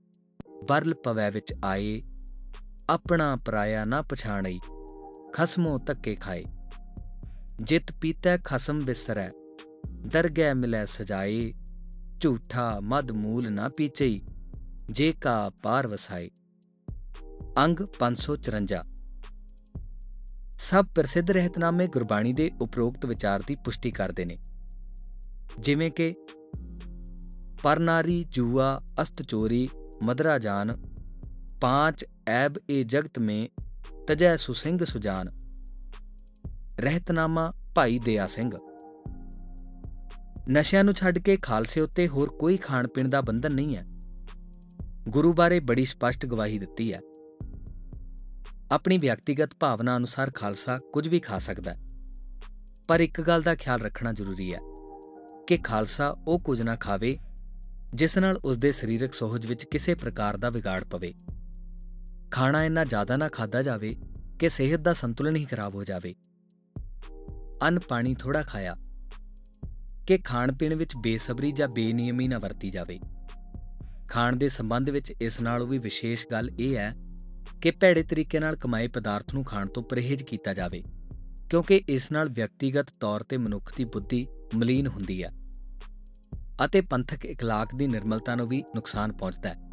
[0.69, 2.03] ਬਰਲ ਪਵੈ ਵਿੱਚ ਆਏ,
[2.91, 4.61] ਆਪਣਾ ਪਰਾਇਆ ਨਾ ਪਛਾਣਈ।
[5.33, 6.45] ਖਸਮੋ ਤੱਕੇ ਖਾਏ।
[7.63, 9.31] ਜਿਤ ਪੀਤੈ ਖਸਮ ਵਿਸਰੈ
[9.87, 11.55] ਦਰਗਹਿ ਮਿਲੈ ਸਜਾਏ।
[12.21, 14.23] ਝੂਠਾ ਮਦ ਮੂਲ ਨਾ ਪੀਚਈ,
[14.91, 16.31] ਜੇ ਕਾ ਪਾਰ ਵਸਾਏ।
[17.59, 18.85] ਅੰਗ 554
[20.59, 24.39] ਸਭ ਪ੍ਰਸਿੱਧ ਰਹਿਤਨਾਮੇ ਗੁਰਬਾਣੀ ਦੇ ਉਪਰੋਕਤ ਵਿਚਾਰ ਦੀ ਪੁਸ਼ਟੀ ਕਰਦੇ ਨੇ।
[25.61, 26.15] ਜਿਵੇਂ ਕਿ,
[27.63, 29.69] ਪਰਨਾਰੀ ਜੂਆ ਅਸਤ ਚੋਰੀ
[30.03, 30.77] ਮਦਰਾ ਜਾਨ,
[31.61, 33.49] ਪਾਂਚ ਐਬ ਏ ਜਗਤ ਮੇ
[34.11, 35.29] ਤਜੈ ਸੁਸਿੰਗ ਸੁਜਾਨ
[36.81, 38.51] ਰਹਿਤਨਾਮਾ ਭਾਈ ਦਇਆ ਸਿੰਘ।
[40.51, 43.87] ਨਸ਼ਿਆਂ ਨੂੰ ਛੱਡ ਕੇ ਖਾਲਸੇ ਉੱਤੇ ਹੋਰ ਕੋਈ ਖਾਣ ਪੀਣ ਦਾ ਬੰਧਨ ਨਹੀਂ ਹੈ।
[45.09, 47.01] ਗੁਰੂ ਬਾਰੇ ਬੜੀ ਸਪਸ਼ਟ ਗਵਾਹੀ ਦਿੱਤੀ ਹੈ।
[48.73, 51.79] ਆਪਣੀ ਵਿਅਕਤੀਗਤ ਭਾਵਨਾ ਅਨੁਸਾਰ ਖਾਲਸਾ ਕੁਝ ਵੀ ਖਾ ਸਕਦਾ ਹੈ।
[52.89, 54.59] ਪਰ ਇੱਕ ਗੱਲ ਦਾ ਖਿਆਲ ਰੱਖਣਾ ਜ਼ਰੂਰੀ ਹੈ
[55.47, 57.19] ਕਿ ਖਾਲਸਾ ਉਹ ਕੁਝ ਨਾ ਖਾਵੇ,
[57.95, 61.15] ਜਿਸ ਨਾਲ ਉਸ ਦੇ ਸਰੀਰਕ ਸੋਹਜ ਵਿੱਚ ਕਿਸੇ ਪ੍ਰਕਾਰ ਦਾ ਵਿਗਾੜ ਪਵੇ।
[62.31, 63.95] ਖਾਣਾ ਇੰਨਾ ਜ਼ਿਆਦਾ ਨਾ ਖਾਦਾ ਜਾਵੇ
[64.39, 66.15] ਕਿ ਸਿਹਤ ਦਾ ਸੰਤੁਲਨ ਹੀ ਖਰਾਬ ਹੋ ਜਾਵੇ।
[67.63, 68.77] ਅੰਨ ਪਾਣੀ ਥੋੜਾ ਖਾਇਆ
[70.07, 72.99] ਕਿ ਖਾਣ ਪੀਣ ਵਿੱਚ ਬੇਸਬਰੀ ਜਾਂ ਬੇਨਿਯਮੀ ਨਾ ਵਰਤੀ ਜਾਵੇ।
[74.09, 76.95] ਖਾਣ ਦੇ ਸੰਬੰਧ ਵਿੱਚ ਇਸ ਨਾਲ ਵੀ ਵਿਸ਼ੇਸ਼ ਗੱਲ ਇਹ ਹੈ
[77.63, 80.83] ਕਿ ਭੈੜੇ ਤਰੀਕੇ ਨਾਲ ਕਮਾਏ ਪਦਾਰਥ ਨੂੰ ਖਾਣ ਤੋਂ ਪਰਹੇਜ਼ ਕੀਤਾ ਜਾਵੇ,
[81.51, 85.31] ਕਿਉਂਕਿ ਇਸ ਨਾਲ ਵਿਅਕਤੀਗਤ ਤੌਰ ਤੇ ਮਨੁੱਖ ਦੀ ਬੁੱਧੀ ਮਲੀਨ ਹੁੰਦੀ ਹੈ
[86.65, 89.70] ਅਤੇ ਪੰਥਕ ਇਖਲਾਕ ਦੀ ਨਿਰਮਲਤਾ ਨੂੰ ਵੀ ਨੁਕਸਾਨ ਪਹੁੰਚਦਾ ਹੈ।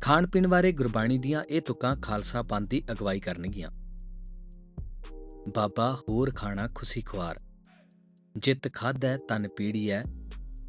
[0.00, 3.70] ਖਾਣ ਪੀਣ ਬਾਰੇ ਗੁਰਬਾਣੀ ਦੀਆਂ ਇਹ ਤੁਕਾਂ ਖਾਲਸਾ ਪੰਥ ਦੀ ਅਗਵਾਈ ਕਰਨਗੀਆਂ।
[5.54, 7.40] ਬਾਬਾ, ਹੋਰ ਖਾਣਾ ਖੁਸ਼ੀ ਖੁਆਰ।
[8.36, 10.02] ਜਿਤ ਖਾਦੈ ਤਨ ਪੀੜੀਐ,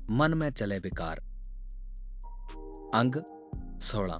[0.09, 1.21] ਮਨ ਮੈਂ ਚਲੇ ਵਿਕਾਰ।
[2.95, 3.15] ਅੰਗ
[3.79, 4.19] 16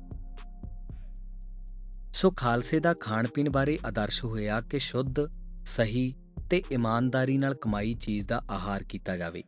[2.13, 5.15] ਸੋ ਖਾਲਸੇ ਦਾ ਖਾਣ ਪੀਣ ਬਾਰੇ ਆਦਰਸ਼ ਹੋਇਆ ਕਿ ਸ਼ੁੱਧ,
[5.65, 6.13] ਸਹੀ
[6.50, 9.43] ਤੇ ਇਮਾਨਦਾਰੀ ਨਾਲ ਕਮਾਈ ਚੀਜ਼ ਦਾ ਆਹਾਰ ਕੀਤਾ ਜਾਵੇ।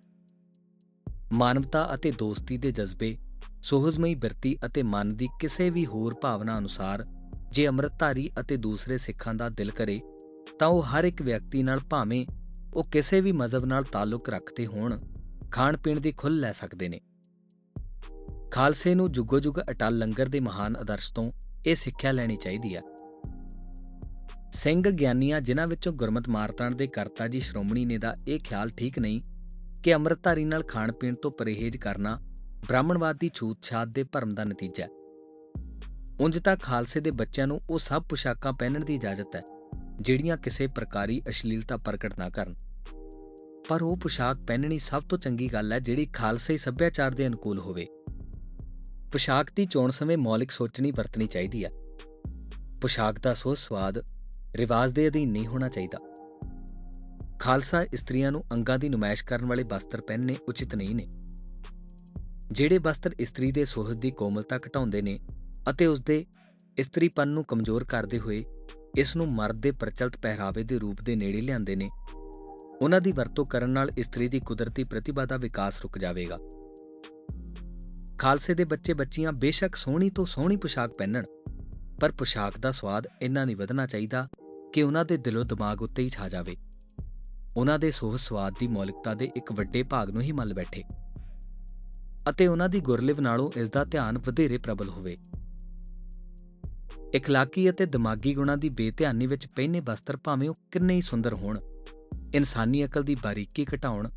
[1.34, 3.18] ਮਾਨਵਤਾ ਅਤੇ ਦੋਸਤੀ ਦੇ ਜਜ਼ਬੇ
[3.62, 7.06] ਸੋਹਜ਼ਮਈ ਬਿਰਤੀ ਅਤੇ ਮਨ ਦੀ ਕਿਸੇ ਵੀ ਹੋਰ ਭਾਵਨਾ ਅਨੁਸਾਰ
[7.52, 10.02] ਜੇ ਅੰਮ੍ਰਿਤਧਾਰੀ ਅਤੇ ਦੂਸਰੇ ਸਿੱਖਾਂ ਦਾ ਦਿਲ ਕਰੇ,
[10.60, 12.26] ਤਾਂ ਉਹ ਹਰ ਇੱਕ ਵਿਅਕਤੀ ਨਾਲ ਭਾਵੇਂ
[12.74, 15.00] ਉਹ ਕਿਸੇ ਵੀ ਮਜ਼ਹਬ ਨਾਲ ਤਾਲੁਕ ਰੱਖਦੇ ਹੋਣ
[15.52, 17.00] ਖਾਣ ਪੀਣ ਦੀ ਖੁੱਲ੍ਹ ਲੈ ਸਕਦੇ ਨੇ।
[18.52, 21.32] ਖਾਲਸੇ ਨੂੰ ਜੁਗੋ ਜੁਗ ਅਟਲ ਲੰਗਰ ਦੇ ਮਹਾਨ ਆਦਰਸ਼ ਤੋਂ
[21.66, 22.82] ਇਹ ਸਿੱਖਿਆ ਲੈਣੀ ਚਾਹੀਦੀ ਹੈ
[24.54, 29.00] ਸਿੰਘ ਗਿਆਨੀਆਂ ਜਿਨ੍ਹਾਂ ਵਿੱਚੋਂ ਗੁਰਮਤ ਮਾਰਤਾਣ ਦੇ ਕਰਤਾ ਜੀ ਸ਼੍ਰੋਮਣੀ ਨੇ ਦਾ ਇਹ ਖਿਆਲ ਠੀਕ
[29.00, 29.22] ਨਹੀਂ
[29.84, 32.20] ਕਿ ਅੰਮ੍ਰਿਤਧਾਰੀ ਨਾਲ ਖਾਣ ਪੀਣ ਤੋਂ ਪਰਹੇਜ਼ ਕਰਨਾ
[32.68, 34.90] ਬ੍ਰਾਹਮਣਵਾਦ ਦੀ ਛੂਤ-ਛਾਤ ਦੇ ਭਰਮ ਦਾ ਨਤੀਜਾ ਹੈ।
[36.20, 39.44] ਉਂਝ ਤਾਂ ਖਾਲਸੇ ਦੇ ਬੱਚਿਆਂ ਨੂੰ ਉਹ ਸਭ ਪੁਸ਼ਾਕਾਂ ਪਹਿਨਣ ਦੀ ਇਜਾਜ਼ਤ ਹੈ,
[40.02, 42.56] ਜਿਹੜੀਆਂ ਕਿਸੇ ਪ੍ਰਕਾਰੀ ਅਸ਼ਲੀਲਤਾ ਪ੍ਰਗਟ ਨਾ ਕਰਨ।
[43.70, 47.88] ਪਰ ਉਹ ਪੁਸ਼ਾਕ ਪਹਿਨਣੀ ਸਭ ਤੋਂ ਚੰਗੀ ਗੱਲ ਹੈ, ਜਿਹੜੀ ਖਾਲਸੇ ਸੱਭਿਆਚਾਰ ਦੇ ਅਨੁਕੂਲ ਹੋਵੇ।
[49.12, 51.72] ਪੁਸ਼ਾਕ ਦੀ ਚੋਣ ਸਮੇਂ ਮੌਲਿਕ ਸੋਚਣੀ ਵਰਤਣੀ ਚਾਹੀਦੀ ਹੈ।
[52.82, 53.98] ਪੁਸ਼ਾਕ ਦਾ ਸੋ ਸਵਾਦ
[54.56, 55.98] ਰਿਵਾਜ ਦੇ ਅਧੀਨ ਨਹੀਂ ਹੋਣਾ ਚਾਹੀਦਾ।
[57.40, 61.08] ਖਾਲਸਾ ਇਸਤਰੀਆਂ ਨੂੰ ਅੰਗਾਂ ਦੀ ਨੁਮਾਇਸ਼ ਕਰਨ ਵਾਲੇ ਵਸਤਰ ਪਹਿਨਣੇ ਉਚਿਤ ਨਹੀਂ ਨੇ।
[62.54, 65.20] ਜਿਹੜੇ ਵਸਤਰ ਇਸਤਰੀ ਦੇ ਸੋਹਜ ਦੀ ਕੋਮਲਤਾ ਘਟਾਉਂਦੇ ਨੇ
[65.70, 66.26] ਅਤੇ ਉਸ ਦੇ
[66.78, 68.44] ਇਸਤਰੀਪਨ ਨੂੰ ਕਮਜ਼ੋਰ ਕਰਦੇ ਹੋਏ
[68.98, 71.90] ਇਸ ਨੂੰ ਮਰਦ ਦੇ ਪ੍ਰਚਲਿਤ ਪਹਿਰਾਵੇ ਦੇ ਰੂਪ ਦੇ ਨੇੜੇ ਲਿਆਉਂਦੇ ਨੇ,
[72.82, 76.38] ਉਹਨਾਂ ਦੀ ਵਰਤੋਂ ਕਰਨ ਨਾਲ ਇਸਤਰੀ ਦੀ ਕੁਦਰਤੀ ਪ੍ਰਤਿਭਾ ਦਾ ਵਿਕਾਸ ਰੁਕ ਜਾਵੇਗਾ।
[78.18, 81.24] ਖਾਲਸੇ ਦੇ ਬੱਚੇ ਬੱਚੀਆਂ ਬੇਸ਼ੱਕ ਸੋਹਣੀ ਤੋਂ ਸੋਹਣੀ ਪੋਸ਼ਾਕ ਪਹਿਨਣ,
[82.02, 84.28] ਪਰ ਪੋਸ਼ਾਕ ਦਾ ਸਵਾਦ ਇੰਨਾ ਨਹੀਂ ਵਧਣਾ ਚਾਹੀਦਾ
[84.74, 86.56] ਕਿ ਉਹਨਾਂ ਦੇ ਦਿਲੋਂ ਦਿਮਾਗ ਉੱਤੇ ਹੀ ਛਾ ਜਾਵੇ।
[87.58, 90.84] ਉਹਨਾਂ ਦੇ ਸੋਹ ਸਵਾਦ ਦੀ ਮੌਲਿਕਤਾ ਦੇ ਇੱਕ ਵੱਡੇ ਭਾਗ ਨੂੰ ਹੀ ਮੰਨ ਬੈਠੇ।
[92.30, 95.16] ਅਤੇ ਉਹਨਾਂ ਦੀ ਗੁਰਲਿਵ ਨਾਲੋਂ ਇਸ ਦਾ ਧਿਆਨ ਵਧੇਰੇ ਪ੍ਰਬਲ ਹੋਵੇ।
[97.14, 101.60] ਇਖਲਾਕੀ ਅਤੇ ਦਿਮਾਗੀ ਗੁਣਾਂ ਦੀ ਬੇਧਿਆਨੀ ਵਿੱਚ ਪਹਿਨੇ ਬਸਤਰ ਭਾਵੇਂ ਉਹ ਕਿੰਨੇ ਹੀ ਸੁੰਦਰ ਹੋਣ,
[102.36, 104.10] ਇਨਸਾਨੀ ਅਕਲ ਦੀ ਬਾਰੀਕੀ ਘਟਾਉਣ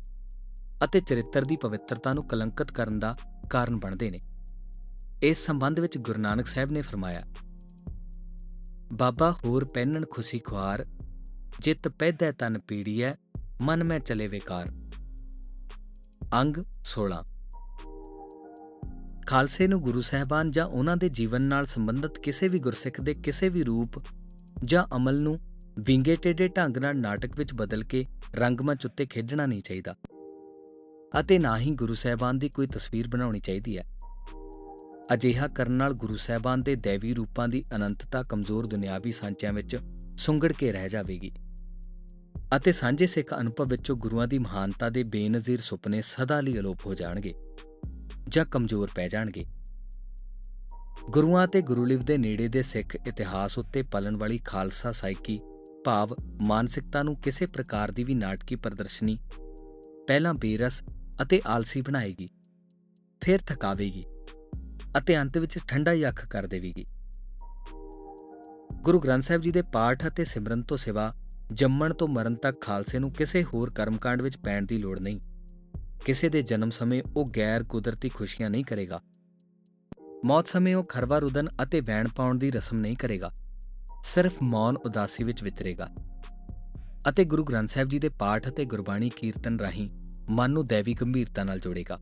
[0.83, 3.15] ਅਤੇ ਚਰਿੱਤਰ ਦੀ ਪਵਿੱਤਰਤਾ ਨੂੰ ਕਲੰਕਿਤ ਕਰਨ ਦਾ
[3.49, 4.21] ਕਾਰਨ ਬਣਦੇ ਨੇ।
[5.23, 7.23] ਇਸ ਸੰਬੰਧ ਵਿੱਚ ਗੁਰੂ ਨਾਨਕ ਸਾਹਿਬ ਨੇ ਫਰਮਾਇਆ,
[8.93, 10.85] ਬਾਬਾ, ਹੋਰ ਪਹਿਨਣ ਖੁਸ਼ੀ ਖੁਆਰ,
[11.59, 13.13] ਜਿਤ ਪੈਦੈ ਤਨ ਪੀੜੀਐ,
[13.61, 14.71] ਮਨ ਮੈਂ ਚਲੇ ਵਿਕਾਰ।
[16.33, 17.23] ਅੰਗ 16
[19.27, 23.49] ਖਾਲਸੇ ਨੂੰ ਗੁਰੂ ਸਹਿਬਾਨ ਜਾਂ ਉਹਨਾਂ ਦੇ ਜੀਵਨ ਨਾਲ ਸੰਬੰਧਿਤ ਕਿਸੇ ਵੀ ਗੁਰਸਿੱਖ ਦੇ ਕਿਸੇ
[23.49, 23.89] ਵੀ ਰੂਪ
[24.63, 25.39] ਜਾਂ ਅਮਲ ਨੂੰ
[25.79, 29.95] ਵਿੰਗੇ ਟੇਡੇ ਢੰਗ ਨਾਲ ਨਾਟਕ ਵਿੱਚ ਬਦਲ ਕੇ ਰੰਗਮੰਚ ਉੱਤੇ ਖੇਡਣਾ ਨਹੀਂ ਚਾਹੀਦਾ।
[31.19, 33.83] ਅਤੇ ਨਾ ਹੀ ਗੁਰੂ ਸਾਹਿਬਾਨ ਦੀ ਕੋਈ ਤਸਵੀਰ ਬਣਾਉਣੀ ਚਾਹੀਦੀ ਹੈ।
[35.13, 39.77] ਅਜਿਹਾ ਕਰਨ ਨਾਲ ਗੁਰੂ ਸਾਹਿਬਾਨ ਦੇ ਦੇਵੀ ਰੂਪਾਂ ਦੀ ਅਨੰਤਤਾ ਕਮਜ਼ੋਰ ਦੁਨਿਆਵੀ ਸਾਂਚਿਆਂ ਵਿੱਚ
[40.17, 41.31] ਸੁੰਗੜ ਕੇ ਰਹਿ ਜਾਵੇਗੀ।
[42.57, 46.93] ਅਤੇ ਸਾਂਝੇ ਸਿੱਖ ਅਨੁਭਵ ਵਿੱਚੋਂ ਗੁਰੂਆਂ ਦੀ ਮਹਾਨਤਾ ਦੇ ਬੇਨਜ਼ੀਰ ਸੁਪਨੇ ਸਦਾ ਲਈ ਅਲੋਪ ਹੋ
[46.93, 47.33] ਜਾਣਗੇ।
[48.29, 49.45] ਜਾਂ ਕਮਜ਼ੋਰ ਪੈ ਜਾਣਗੇ।
[51.09, 55.39] ਗੁਰੂਆਂ ਤੇ ਗੁਰੂਲਿਵ ਦੇ ਨੇੜੇ ਦੇ ਸਿੱਖ ਇਤਿਹਾਸ ਉੱਤੇ ਪਲਣ ਵਾਲੀ ਖਾਲਸਾ ਸਾਈਕੀ
[55.85, 59.17] ਭਾਵ ਮਾਨਸਿਕਤਾ ਨੂੰ ਕਿਸੇ ਪ੍ਰਕਾਰ ਦੀ ਵੀ ਨਾਟਕੀ ਪ੍ਰਦਰਸ਼ਨੀ,
[60.07, 60.81] ਪਹਿਲਾਂ ਬੇਰਸ
[61.21, 62.29] ਅਤੇ ਆਲਸੀ ਬਣਾਏਗੀ,
[63.21, 64.05] ਫਿਰ ਥਕਾਵੇਗੀ
[64.97, 66.85] ਅਤੇ ਅੰਤ ਵਿੱਚ ਠੰਡਾ ਹੀ ਅੱਖ ਕਰ ਦੇਵੇਗੀ।
[68.81, 71.13] ਗੁਰੂ ਗ੍ਰੰਥ ਸਾਹਿਬ ਜੀ ਦੇ ਪਾਠ ਅਤੇ ਸਿਮਰਨ ਤੋਂ ਸਿਵਾ
[71.53, 75.19] ਜੰਮਣ ਤੋਂ ਮਰਨ ਤੱਕ ਖਾਲਸੇ ਨੂੰ ਕਿਸੇ ਹੋਰ ਕਰਮਕਾਂਡ ਵਿੱਚ ਪੈਣ ਦੀ ਲੋੜ ਨਹੀਂ।
[76.05, 79.01] ਕਿਸੇ ਦੇ ਜਨਮ ਸਮੇਂ ਉਹ ਗੈਰ ਕੁਦਰਤੀ ਖੁਸ਼ੀਆਂ ਨਹੀਂ ਕਰੇਗਾ।
[80.25, 83.31] ਮੌਤ ਸਮੇਂ ਉਹ ਖਰਵਾ ਰੁਦਨ ਅਤੇ ਵੈਣ ਪਾਉਣ ਦੀ ਰਸਮ ਨਹੀਂ ਕਰੇਗਾ।
[84.03, 85.89] ਸਿਰਫ ਮੌਨ ਉਦਾਸੀ ਵਿੱਚ ਵਿਚਰੇਗਾ
[87.09, 89.89] ਅਤੇ ਗੁਰੂ ਗ੍ਰੰਥ ਸਾਹਿਬ ਜੀ ਦੇ ਪਾਠ ਅਤੇ ਗੁਰਬਾਣੀ ਕੀਰਤਨ ਰਾਹੀਂ
[90.29, 91.99] ਮਨ ਨੂੰ ਦੇਵੀ ਗੰਭੀਰਤਾ ਨਾਲ ਜੋੜੇਗਾ।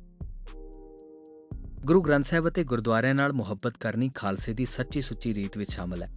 [1.86, 6.04] ਗੁਰੂ ਗ੍ਰੰਥ ਸਾਹਿਬ ਅਤੇ ਗੁਰਦੁਆਰਿਆਂ ਨਾਲ ਮੁਹੱਬਤ ਕਰਨੀ ਖਾਲਸੇ ਦੀ ਸੱਚੀ ਸੁੱਚੀ ਰੀਤ ਵਿੱਚ ਸ਼ਾਮਲ
[6.04, 6.10] ਹੈ।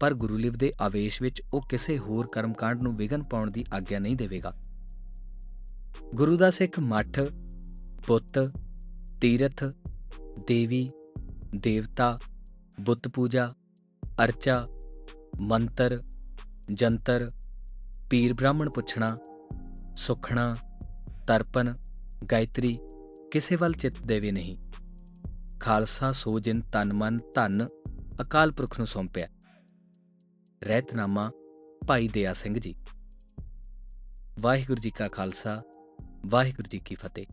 [0.00, 4.16] ਪਰ ਗੁਰੂਲਿਵ ਦੇ ਆਵੇਸ਼ ਵਿੱਚ ਉਹ ਕਿਸੇ ਹੋਰ ਕਰਮਕਾਂਡ ਨੂੰ ਵਿਗਨ ਪਾਉਣ ਦੀ ਆਗਿਆ ਨਹੀਂ
[4.16, 4.56] ਦੇਵੇਗਾ।
[6.14, 7.20] ਗੁਰੂ ਦਾ ਸਿੱਖ ਮੱਠ,
[8.06, 8.52] ਪੁੱਤ,
[9.20, 9.64] ਤੀਰਥ,
[10.48, 10.90] ਦੇਵੀ,
[11.56, 12.18] ਦੇਵਤਾ,
[12.80, 13.52] ਬੁੱਤ ਪੂਜਾ,
[14.24, 14.68] ਅਰਚਾ,
[15.40, 16.02] ਮੰਤਰ,
[16.74, 17.32] ਜੰਤਰ,
[18.10, 19.18] ਪੀਰ ਬ੍ਰਾਹਮਣ ਪੁੱਛਣਾ,
[19.96, 20.56] ਸੁਖਣਾ
[21.26, 21.74] ਤਰਪਨ
[22.32, 22.78] ਗਾਇਤਰੀ
[23.30, 24.56] ਕਿਸੇ ਵੱਲ ਚਿੱਤ ਦੇਵੇ ਨਹੀਂ।
[25.60, 27.68] ਖਾਲਸਾ ਸੋ ਜਿਨ ਤਨ ਮਨ ਧਨ
[28.20, 29.28] ਅਕਾਲ ਪੁਰਖ ਨੂੰ ਸੌਂਪਿਆ।
[30.62, 31.30] ਰਹਿਤਨਾਮਾ
[31.86, 32.74] ਭਾਈ ਦਇਆ ਸਿੰਘ ਜੀ।
[34.40, 35.62] ਵਾਹਿਗੁਰੂ ਜੀ ਕਾ ਖਾਲਸਾ
[36.26, 37.26] ਵਾਹਿਗੁਰੂ ਜੀ ਕੀ ਫਤਿਹ